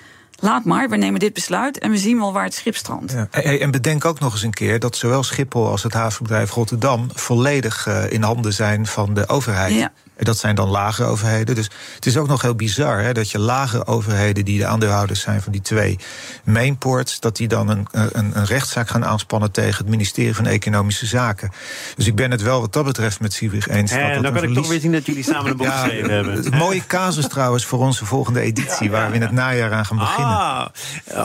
laat 0.42 0.66
maar, 0.66 0.90
we 0.90 0.98
nemen 0.98 1.20
dit 1.20 1.34
besluit 1.34 1.80
en 1.80 1.92
we 1.92 1.98
zien 1.98 2.20
wel 2.20 2.34
waar 2.34 2.44
het 2.44 2.54
schip 2.54 2.76
strandt. 2.76 3.12
Ja. 3.12 3.28
En 3.42 3.72
bedenk 3.72 4.06
ook 4.06 4.20
nog 4.20 4.34
eens 4.34 4.44
een 4.44 4.54
keer 4.54 4.80
dat 4.80 4.96
zowel 4.96 5.24
Schiphol 5.24 5.68
als 5.68 5.84
het 5.84 5.94
havenbedrijf 5.94 6.52
Rotterdam 6.52 7.10
volledig 7.14 7.88
uh, 7.88 8.12
in 8.12 8.22
handen 8.22 8.54
zijn 8.54 8.86
van 8.86 9.14
de 9.14 9.28
overheid. 9.28 9.74
Ja. 9.74 9.92
Dat 10.26 10.38
zijn 10.38 10.56
dan 10.56 10.70
lage 10.70 11.04
overheden. 11.04 11.56
Dus 11.56 11.70
het 11.96 12.06
is 12.06 12.18
ook 12.18 12.28
nog 12.28 12.42
heel 12.42 12.56
bizar 12.56 13.02
hè, 13.02 13.14
dat 13.14 13.32
je 13.32 13.40
lage 13.40 13.86
overheden, 13.86 14.46
die 14.46 14.60
de 14.60 14.66
aandeelhouders 14.66 15.22
zijn 15.22 15.42
van 15.42 15.52
die 15.52 15.62
twee 15.62 16.00
mainports, 16.44 17.20
dat 17.20 17.36
die 17.36 17.48
dan 17.48 17.70
een, 17.70 17.88
een, 17.92 18.32
een, 18.38 18.46
rechtszaak 18.46 18.90
gaan 18.90 19.06
aanspannen 19.06 19.52
tegen 19.52 19.78
het 19.78 19.90
ministerie 19.90 20.36
van 20.36 20.46
Economische 20.46 21.06
Zaken. 21.06 21.52
Dus 21.96 22.08
ik 22.08 22.16
ben 22.16 22.32
het 22.32 22.42
wel 22.42 22.62
wat 22.62 22.74
dat 22.74 22.86
betreft 22.86 23.20
met 23.20 23.34
Siebrich 23.34 23.68
eens. 23.68 23.92
Ja, 23.92 24.14
dat 24.14 24.24
dan 24.24 24.34
kan 24.34 24.44
ik 24.44 24.54
toch 24.54 24.68
weer 24.68 24.80
zien 24.80 24.92
dat 24.92 25.06
jullie 25.06 25.24
samen 25.24 25.52
een 25.52 25.58
boek 25.58 25.68
ja, 25.72 25.84
geschreven 25.84 26.12
hebben. 26.12 26.58
Mooie 26.58 26.86
casus 26.88 27.28
trouwens 27.28 27.66
voor 27.66 27.80
onze 27.80 28.06
volgende 28.06 28.40
editie, 28.40 28.92
waar 28.92 29.10
we 29.10 29.16
in 29.16 29.22
het 29.22 29.32
najaar 29.32 29.74
aan 29.74 29.86
gaan 29.86 29.98
beginnen. 29.98 30.38
Ah, 30.38 30.68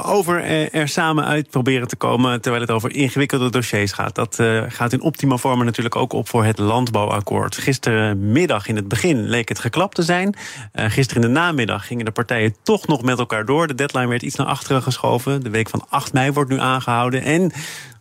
over 0.02 0.44
er 0.72 0.88
samen 0.88 1.24
uit 1.24 1.50
proberen 1.50 1.88
te 1.88 1.96
komen 1.96 2.40
terwijl 2.40 2.62
het 2.62 2.70
over 2.70 2.94
ingewikkelde 2.94 3.50
dossiers 3.50 3.92
gaat. 3.92 4.14
Dat 4.14 4.38
uh, 4.40 4.62
gaat 4.68 4.92
in 4.92 5.00
optima 5.00 5.36
vormen 5.36 5.66
natuurlijk 5.66 5.96
ook 5.96 6.12
op 6.12 6.28
voor 6.28 6.44
het 6.44 6.58
landbouwakkoord. 6.58 7.56
Gisterenmiddag 7.56 8.68
in 8.68 8.76
het 8.76 8.85
begin 8.88 9.28
leek 9.28 9.48
het 9.48 9.58
geklapt 9.58 9.94
te 9.94 10.02
zijn. 10.02 10.34
Uh, 10.74 10.84
gisteren 10.90 11.22
in 11.22 11.28
de 11.28 11.40
namiddag 11.40 11.86
gingen 11.86 12.04
de 12.04 12.10
partijen 12.10 12.56
toch 12.62 12.86
nog 12.86 13.02
met 13.02 13.18
elkaar 13.18 13.44
door. 13.44 13.66
De 13.66 13.74
deadline 13.74 14.06
werd 14.06 14.22
iets 14.22 14.36
naar 14.36 14.46
achteren 14.46 14.82
geschoven. 14.82 15.42
De 15.42 15.50
week 15.50 15.68
van 15.68 15.86
8 15.88 16.12
mei 16.12 16.32
wordt 16.32 16.50
nu 16.50 16.58
aangehouden. 16.58 17.22
En 17.22 17.52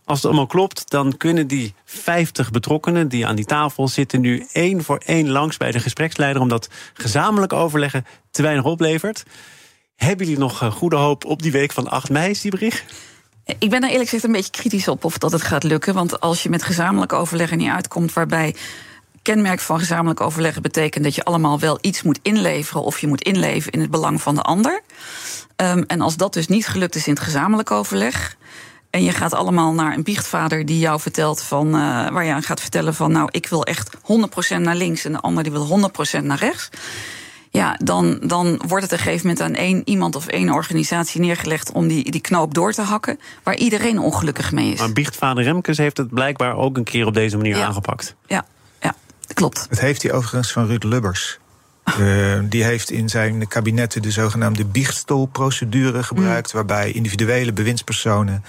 als 0.04 0.18
het 0.18 0.26
allemaal 0.26 0.46
klopt, 0.46 0.90
dan 0.90 1.16
kunnen 1.16 1.46
die 1.46 1.74
50 1.84 2.50
betrokkenen 2.50 3.08
die 3.08 3.26
aan 3.26 3.36
die 3.36 3.44
tafel 3.44 3.88
zitten 3.88 4.20
nu 4.20 4.46
één 4.52 4.84
voor 4.84 5.02
één 5.04 5.30
langs 5.30 5.56
bij 5.56 5.70
de 5.70 5.80
gespreksleider, 5.80 6.42
omdat 6.42 6.68
gezamenlijk 6.94 7.52
overleggen 7.52 8.06
te 8.30 8.42
weinig 8.42 8.64
oplevert. 8.64 9.24
Hebben 9.96 10.26
jullie 10.26 10.40
nog 10.40 10.58
goede 10.72 10.96
hoop 10.96 11.24
op 11.24 11.42
die 11.42 11.52
week 11.52 11.72
van 11.72 11.88
8 11.88 12.10
mei, 12.10 12.34
Siebrich? 12.34 12.84
Ik 13.58 13.70
ben 13.70 13.82
er 13.82 13.88
eerlijk 13.88 14.04
gezegd 14.04 14.24
een 14.24 14.32
beetje 14.32 14.50
kritisch 14.50 14.88
op 14.88 15.04
of 15.04 15.18
dat 15.18 15.32
het 15.32 15.42
gaat 15.42 15.62
lukken. 15.62 15.94
Want 15.94 16.20
als 16.20 16.42
je 16.42 16.48
met 16.48 16.62
gezamenlijk 16.62 17.12
overleggen 17.12 17.58
niet 17.58 17.70
uitkomt, 17.70 18.12
waarbij 18.12 18.54
kenmerk 19.26 19.60
van 19.60 19.78
gezamenlijk 19.78 20.20
overleggen 20.20 20.62
betekent 20.62 21.04
dat 21.04 21.14
je 21.14 21.24
allemaal 21.24 21.58
wel 21.58 21.78
iets 21.80 22.02
moet 22.02 22.18
inleveren 22.22 22.82
of 22.82 22.98
je 22.98 23.06
moet 23.06 23.22
inleveren 23.22 23.72
in 23.72 23.80
het 23.80 23.90
belang 23.90 24.22
van 24.22 24.34
de 24.34 24.42
ander. 24.42 24.80
Um, 25.56 25.84
en 25.86 26.00
als 26.00 26.16
dat 26.16 26.32
dus 26.32 26.48
niet 26.48 26.66
gelukt 26.66 26.94
is 26.94 27.06
in 27.06 27.12
het 27.12 27.22
gezamenlijk 27.22 27.70
overleg. 27.70 28.36
En 28.90 29.04
je 29.04 29.12
gaat 29.12 29.34
allemaal 29.34 29.72
naar 29.72 29.94
een 29.94 30.02
biechtvader 30.02 30.66
die 30.66 30.78
jou 30.78 31.00
vertelt 31.00 31.42
van. 31.42 31.66
Uh, 31.66 31.72
waar 32.08 32.24
je 32.24 32.32
aan 32.32 32.42
gaat 32.42 32.60
vertellen 32.60 32.94
van. 32.94 33.12
Nou, 33.12 33.28
ik 33.30 33.46
wil 33.46 33.64
echt 33.64 33.96
100% 33.96 34.60
naar 34.60 34.74
links 34.74 35.04
en 35.04 35.12
de 35.12 35.20
ander 35.20 35.42
die 35.42 35.52
wil 35.52 35.90
100% 36.20 36.22
naar 36.22 36.38
rechts. 36.38 36.68
Ja, 37.50 37.78
dan, 37.84 38.18
dan 38.22 38.60
wordt 38.66 38.84
het 38.84 38.92
op 38.92 38.98
een 38.98 39.04
gegeven 39.04 39.26
moment 39.26 39.44
aan 39.44 39.54
één 39.54 39.82
iemand 39.84 40.16
of 40.16 40.26
één 40.26 40.50
organisatie 40.50 41.20
neergelegd 41.20 41.72
om 41.72 41.88
die, 41.88 42.10
die 42.10 42.20
knoop 42.20 42.54
door 42.54 42.72
te 42.72 42.82
hakken, 42.82 43.18
waar 43.42 43.56
iedereen 43.56 43.98
ongelukkig 43.98 44.52
mee 44.52 44.72
is. 44.72 44.78
Maar 44.78 44.92
biechtvader 44.92 45.44
Remkes 45.44 45.78
heeft 45.78 45.96
het 45.96 46.08
blijkbaar 46.08 46.56
ook 46.56 46.76
een 46.76 46.84
keer 46.84 47.06
op 47.06 47.14
deze 47.14 47.36
manier 47.36 47.56
ja. 47.56 47.66
aangepakt. 47.66 48.14
Ja, 48.26 48.44
klopt. 49.36 49.66
Het 49.68 49.80
heeft 49.80 50.02
hij 50.02 50.12
overigens 50.12 50.52
van 50.52 50.66
Ruud 50.66 50.82
Lubbers. 50.82 51.38
Uh, 51.98 52.38
die 52.54 52.64
heeft 52.64 52.90
in 52.90 53.08
zijn 53.08 53.48
kabinetten 53.48 54.02
de 54.02 54.10
zogenaamde 54.10 54.64
biechtstolprocedure 54.64 56.02
gebruikt, 56.02 56.52
mm. 56.52 56.58
waarbij 56.58 56.92
individuele 56.92 57.52
bewindspersonen 57.52 58.44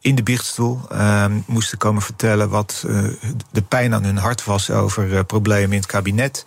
in 0.00 0.14
de 0.14 0.22
biechtstoel 0.22 0.80
uh, 0.92 1.24
moesten 1.46 1.78
komen 1.78 2.02
vertellen 2.02 2.48
wat 2.48 2.84
uh, 2.86 3.02
de 3.50 3.62
pijn 3.62 3.94
aan 3.94 4.04
hun 4.04 4.16
hart 4.16 4.44
was 4.44 4.70
over 4.70 5.12
uh, 5.12 5.20
problemen 5.26 5.70
in 5.70 5.76
het 5.76 5.86
kabinet. 5.86 6.46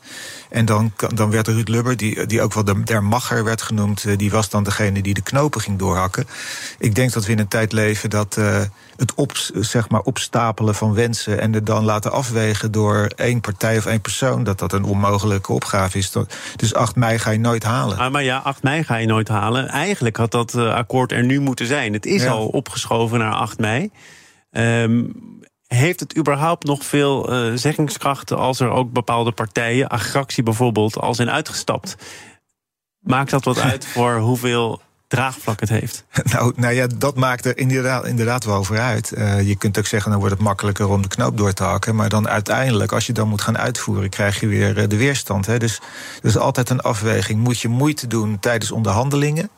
En 0.49 0.65
dan, 0.65 0.93
dan 1.13 1.31
werd 1.31 1.47
Ruud 1.47 1.67
Lubber, 1.67 1.97
die, 1.97 2.25
die 2.25 2.41
ook 2.41 2.53
wel 2.53 2.63
de, 2.63 2.83
der 2.83 3.03
macher 3.03 3.43
werd 3.43 3.61
genoemd, 3.61 4.17
die 4.17 4.31
was 4.31 4.49
dan 4.49 4.63
degene 4.63 5.01
die 5.01 5.13
de 5.13 5.21
knopen 5.21 5.61
ging 5.61 5.79
doorhakken. 5.79 6.27
Ik 6.79 6.95
denk 6.95 7.13
dat 7.13 7.25
we 7.25 7.31
in 7.31 7.39
een 7.39 7.47
tijd 7.47 7.71
leven 7.71 8.09
dat 8.09 8.37
het 8.97 9.13
op, 9.13 9.31
zeg 9.53 9.89
maar 9.89 10.01
opstapelen 10.01 10.75
van 10.75 10.93
wensen 10.93 11.41
en 11.41 11.53
het 11.53 11.65
dan 11.65 11.83
laten 11.83 12.11
afwegen 12.11 12.71
door 12.71 13.11
één 13.15 13.41
partij 13.41 13.77
of 13.77 13.85
één 13.85 14.01
persoon, 14.01 14.43
dat 14.43 14.59
dat 14.59 14.73
een 14.73 14.83
onmogelijke 14.83 15.53
opgave 15.53 15.97
is. 15.97 16.11
Dus 16.55 16.73
8 16.73 16.95
mei 16.95 17.19
ga 17.19 17.29
je 17.29 17.39
nooit 17.39 17.63
halen. 17.63 17.97
Ah, 17.97 18.11
maar 18.11 18.23
ja, 18.23 18.37
8 18.37 18.63
mei 18.63 18.83
ga 18.83 18.95
je 18.95 19.07
nooit 19.07 19.27
halen. 19.27 19.67
Eigenlijk 19.67 20.17
had 20.17 20.31
dat 20.31 20.55
akkoord 20.55 21.11
er 21.11 21.23
nu 21.23 21.39
moeten 21.39 21.65
zijn. 21.65 21.93
Het 21.93 22.05
is 22.05 22.23
ja. 22.23 22.31
al 22.31 22.47
opgeschoven 22.47 23.19
naar 23.19 23.33
8 23.33 23.59
mei. 23.59 23.91
Um, 24.51 25.13
heeft 25.67 25.99
het 25.99 26.17
überhaupt 26.17 26.63
nog 26.63 26.85
veel 26.85 27.33
uh, 27.33 27.55
zeggingskracht 27.55 28.31
als 28.31 28.59
er 28.59 28.69
ook 28.69 28.91
bepaalde 28.91 29.31
partijen, 29.31 29.87
agractie 29.87 30.43
bijvoorbeeld, 30.43 30.97
al 30.97 31.13
zijn 31.13 31.29
uitgestapt? 31.29 31.95
Maakt 32.99 33.29
dat 33.29 33.43
wat 33.43 33.59
uit 33.71 33.85
voor 33.85 34.17
hoeveel 34.17 34.81
draagvlak 35.07 35.59
het 35.59 35.69
heeft? 35.69 36.05
Nou, 36.31 36.53
nou 36.55 36.73
ja, 36.73 36.87
dat 36.97 37.15
maakt 37.15 37.45
er 37.45 37.57
inderdaad, 37.57 38.05
inderdaad 38.05 38.43
wel 38.43 38.63
voor 38.63 38.79
uit. 38.79 39.13
Uh, 39.17 39.47
je 39.47 39.55
kunt 39.55 39.77
ook 39.77 39.85
zeggen, 39.85 40.11
dan 40.11 40.19
wordt 40.19 40.35
het 40.35 40.43
makkelijker 40.43 40.89
om 40.89 41.01
de 41.01 41.07
knoop 41.07 41.37
door 41.37 41.53
te 41.53 41.63
hakken. 41.63 41.95
Maar 41.95 42.09
dan 42.09 42.27
uiteindelijk, 42.27 42.91
als 42.91 43.05
je 43.07 43.13
dan 43.13 43.27
moet 43.27 43.41
gaan 43.41 43.57
uitvoeren, 43.57 44.09
krijg 44.09 44.39
je 44.39 44.47
weer 44.47 44.77
uh, 44.77 44.87
de 44.87 44.97
weerstand. 44.97 45.45
Hè. 45.45 45.57
Dus 45.57 45.81
er 46.21 46.27
is 46.29 46.37
altijd 46.37 46.69
een 46.69 46.81
afweging. 46.81 47.39
Moet 47.39 47.59
je 47.59 47.67
moeite 47.67 48.07
doen 48.07 48.39
tijdens 48.39 48.71
onderhandelingen? 48.71 49.49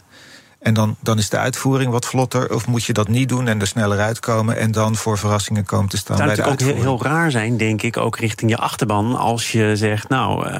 En 0.59 0.73
dan, 0.73 0.95
dan 0.99 1.17
is 1.17 1.29
de 1.29 1.37
uitvoering 1.37 1.91
wat 1.91 2.05
vlotter. 2.05 2.53
Of 2.53 2.67
moet 2.67 2.83
je 2.83 2.93
dat 2.93 3.07
niet 3.07 3.29
doen 3.29 3.47
en 3.47 3.61
er 3.61 3.67
sneller 3.67 3.99
uitkomen... 3.99 4.57
en 4.57 4.71
dan 4.71 4.95
voor 4.95 5.17
verrassingen 5.17 5.65
komen 5.65 5.89
te 5.89 5.97
staan 5.97 6.17
bij 6.17 6.25
de 6.25 6.31
uitvoering. 6.31 6.59
Het 6.59 6.67
zou 6.67 6.91
ook 6.91 6.99
heel, 6.99 7.09
heel 7.09 7.11
raar 7.11 7.31
zijn, 7.31 7.57
denk 7.57 7.81
ik, 7.81 7.97
ook 7.97 8.17
richting 8.17 8.51
je 8.51 8.57
achterban... 8.57 9.15
als 9.15 9.51
je 9.51 9.75
zegt, 9.75 10.09
nou, 10.09 10.49
uh, 10.49 10.55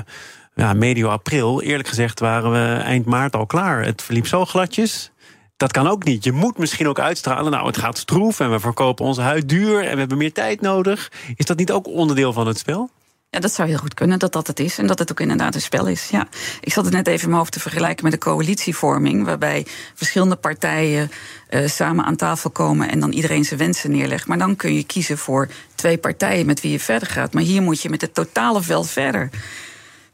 ja, 0.59 0.73
medio 0.73 1.07
april... 1.07 1.61
eerlijk 1.61 1.87
gezegd 1.87 2.19
waren 2.19 2.51
we 2.51 2.81
eind 2.83 3.05
maart 3.05 3.35
al 3.35 3.45
klaar. 3.45 3.85
Het 3.85 4.01
verliep 4.01 4.27
zo 4.27 4.45
gladjes... 4.45 5.11
Dat 5.57 5.71
kan 5.71 5.87
ook 5.87 6.03
niet. 6.03 6.23
Je 6.23 6.31
moet 6.31 6.57
misschien 6.57 6.87
ook 6.87 6.99
uitstralen. 6.99 7.51
Nou, 7.51 7.67
het 7.67 7.77
gaat 7.77 7.97
stroef 7.97 8.39
en 8.39 8.51
we 8.51 8.59
verkopen 8.59 9.05
onze 9.05 9.21
huid 9.21 9.49
duur 9.49 9.83
en 9.85 9.93
we 9.93 9.99
hebben 9.99 10.17
meer 10.17 10.33
tijd 10.33 10.61
nodig. 10.61 11.11
Is 11.35 11.45
dat 11.45 11.57
niet 11.57 11.71
ook 11.71 11.87
onderdeel 11.87 12.33
van 12.33 12.47
het 12.47 12.57
spel? 12.57 12.89
Ja, 13.29 13.39
dat 13.39 13.53
zou 13.53 13.67
heel 13.67 13.77
goed 13.77 13.93
kunnen 13.93 14.19
dat 14.19 14.31
dat 14.31 14.47
het 14.47 14.59
is. 14.59 14.77
En 14.77 14.87
dat 14.87 14.99
het 14.99 15.11
ook 15.11 15.19
inderdaad 15.19 15.55
een 15.55 15.61
spel 15.61 15.87
is. 15.87 16.09
Ja. 16.09 16.27
Ik 16.61 16.73
zat 16.73 16.85
het 16.85 16.93
net 16.93 17.07
even 17.07 17.21
in 17.21 17.27
mijn 17.27 17.39
hoofd 17.39 17.51
te 17.51 17.59
vergelijken 17.59 18.03
met 18.03 18.13
de 18.13 18.19
coalitievorming. 18.19 19.25
Waarbij 19.25 19.65
verschillende 19.95 20.35
partijen 20.35 21.11
uh, 21.49 21.67
samen 21.67 22.05
aan 22.05 22.15
tafel 22.15 22.49
komen 22.49 22.89
en 22.89 22.99
dan 22.99 23.11
iedereen 23.11 23.45
zijn 23.45 23.59
wensen 23.59 23.91
neerlegt. 23.91 24.27
Maar 24.27 24.37
dan 24.37 24.55
kun 24.55 24.73
je 24.73 24.83
kiezen 24.83 25.17
voor 25.17 25.49
twee 25.75 25.97
partijen 25.97 26.45
met 26.45 26.61
wie 26.61 26.71
je 26.71 26.79
verder 26.79 27.07
gaat. 27.07 27.33
Maar 27.33 27.43
hier 27.43 27.61
moet 27.61 27.81
je 27.81 27.89
met 27.89 28.01
het 28.01 28.13
totale 28.13 28.61
veld 28.61 28.89
verder. 28.89 29.29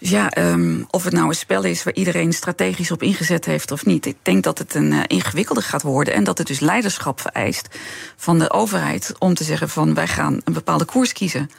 Ja, 0.10 0.38
um, 0.38 0.86
of 0.89 1.04
het 1.04 1.13
nou 1.13 1.28
een 1.28 1.36
spel 1.36 1.63
is 1.63 1.84
waar 1.84 1.94
iedereen 1.94 2.34
strategisch 2.34 2.91
op 2.91 3.04
ingezet 3.04 3.46
heeft 3.46 3.72
of 3.72 3.86
niet. 3.86 4.06
Ik 4.06 4.18
denk 4.22 4.44
dat 4.44 4.58
het 4.58 4.76
een 4.76 4.91
uh, 4.91 5.00
ingewikkelde 5.08 5.62
gaat 5.62 5.82
worden. 5.82 6.13
En 6.13 6.24
dat 6.24 6.38
het 6.38 6.48
dus 6.48 6.60
leiderschap 6.60 7.22
vereist 7.22 7.68
van 8.15 8.39
de 8.39 8.52
overheid 8.52 9.15
om 9.20 9.34
te 9.34 9.44
zeggen 9.44 9.70
van 9.70 9.94
wij 9.94 10.08
gaan 10.08 10.41
een 10.44 10.54
bepaalde 10.54 10.86
koers 10.86 11.13
kiezen. 11.13 11.50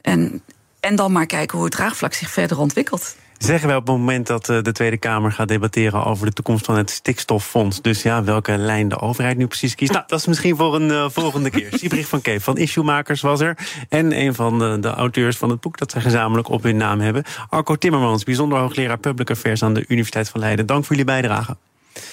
En 0.00 0.42
en 0.80 0.96
dan 0.96 1.12
maar 1.12 1.26
kijken 1.26 1.56
hoe 1.56 1.66
het 1.66 1.76
draagvlak 1.76 2.14
zich 2.14 2.30
verder 2.30 2.58
ontwikkelt. 2.58 3.16
Zeggen 3.38 3.68
wij 3.68 3.76
op 3.76 3.86
het 3.86 3.96
moment 3.96 4.26
dat 4.26 4.48
eh, 4.48 4.62
de 4.62 4.72
Tweede 4.72 4.96
Kamer 4.96 5.32
gaat 5.32 5.48
debatteren 5.48 6.04
over 6.04 6.26
de 6.26 6.32
toekomst 6.32 6.64
van 6.64 6.76
het 6.76 6.90
stikstoffonds. 6.90 7.82
Dus 7.82 8.02
ja, 8.02 8.24
welke 8.24 8.56
lijn 8.56 8.88
de 8.88 9.00
overheid 9.00 9.36
nu 9.36 9.46
precies 9.46 9.74
kiest. 9.74 9.92
Nou, 9.92 10.04
dat 10.06 10.18
is 10.18 10.26
misschien 10.26 10.56
voor 10.56 10.74
een 10.74 10.88
uh, 10.88 11.08
volgende 11.08 11.50
keer. 11.50 11.68
Siebrich 11.78 12.08
van 12.08 12.20
Keef 12.20 12.44
van 12.44 12.56
Issuemakers 12.56 13.20
was 13.20 13.40
er. 13.40 13.58
En 13.88 14.20
een 14.20 14.34
van 14.34 14.58
de, 14.58 14.78
de, 14.80 14.88
auteurs 14.88 15.36
van 15.36 15.50
het 15.50 15.60
boek 15.60 15.78
dat 15.78 15.90
zij 15.90 16.00
gezamenlijk 16.00 16.48
op 16.48 16.62
hun 16.62 16.76
naam 16.76 17.00
hebben. 17.00 17.24
Arco 17.48 17.76
Timmermans, 17.76 18.24
bijzonder 18.24 18.58
hoogleraar 18.58 18.98
Public 18.98 19.30
Affairs 19.30 19.62
aan 19.62 19.74
de 19.74 19.84
Universiteit 19.88 20.28
van 20.28 20.40
Leiden. 20.40 20.66
Dank 20.66 20.84
voor 20.84 20.96
jullie 20.96 21.12
bijdrage. 21.12 21.56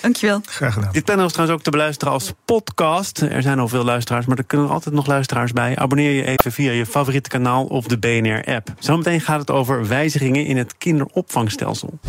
Dankjewel. 0.02 0.42
Graag 0.46 0.74
gedaan. 0.74 0.92
Dit 0.92 1.06
panel 1.06 1.26
is 1.26 1.32
trouwens 1.32 1.58
ook 1.58 1.64
te 1.64 1.72
beluisteren 1.72 2.14
als 2.14 2.34
podcast. 2.46 3.22
Er 3.22 3.42
zijn 3.42 3.60
al 3.60 3.68
veel 3.68 3.84
luisteraars, 3.84 4.26
maar 4.26 4.38
er 4.38 4.44
kunnen 4.44 4.70
altijd 4.70 4.96
nog 4.96 5.08
luisteraars 5.08 5.52
bij. 5.52 5.78
Abonneer 5.78 6.12
je 6.12 6.26
even 6.26 6.52
via 6.52 6.72
je 6.72 6.86
favoriete 6.86 7.30
kanaal 7.30 7.66
of 7.66 7.86
de 7.88 7.98
BNR-app. 7.98 8.74
Zometeen 8.80 9.22
gaat 9.22 9.40
het 9.40 9.52
over 9.52 9.88
wijzigingen 9.88 10.46
in 10.46 10.58
het 10.58 10.78
kinderopvangstelsel. 10.78 12.00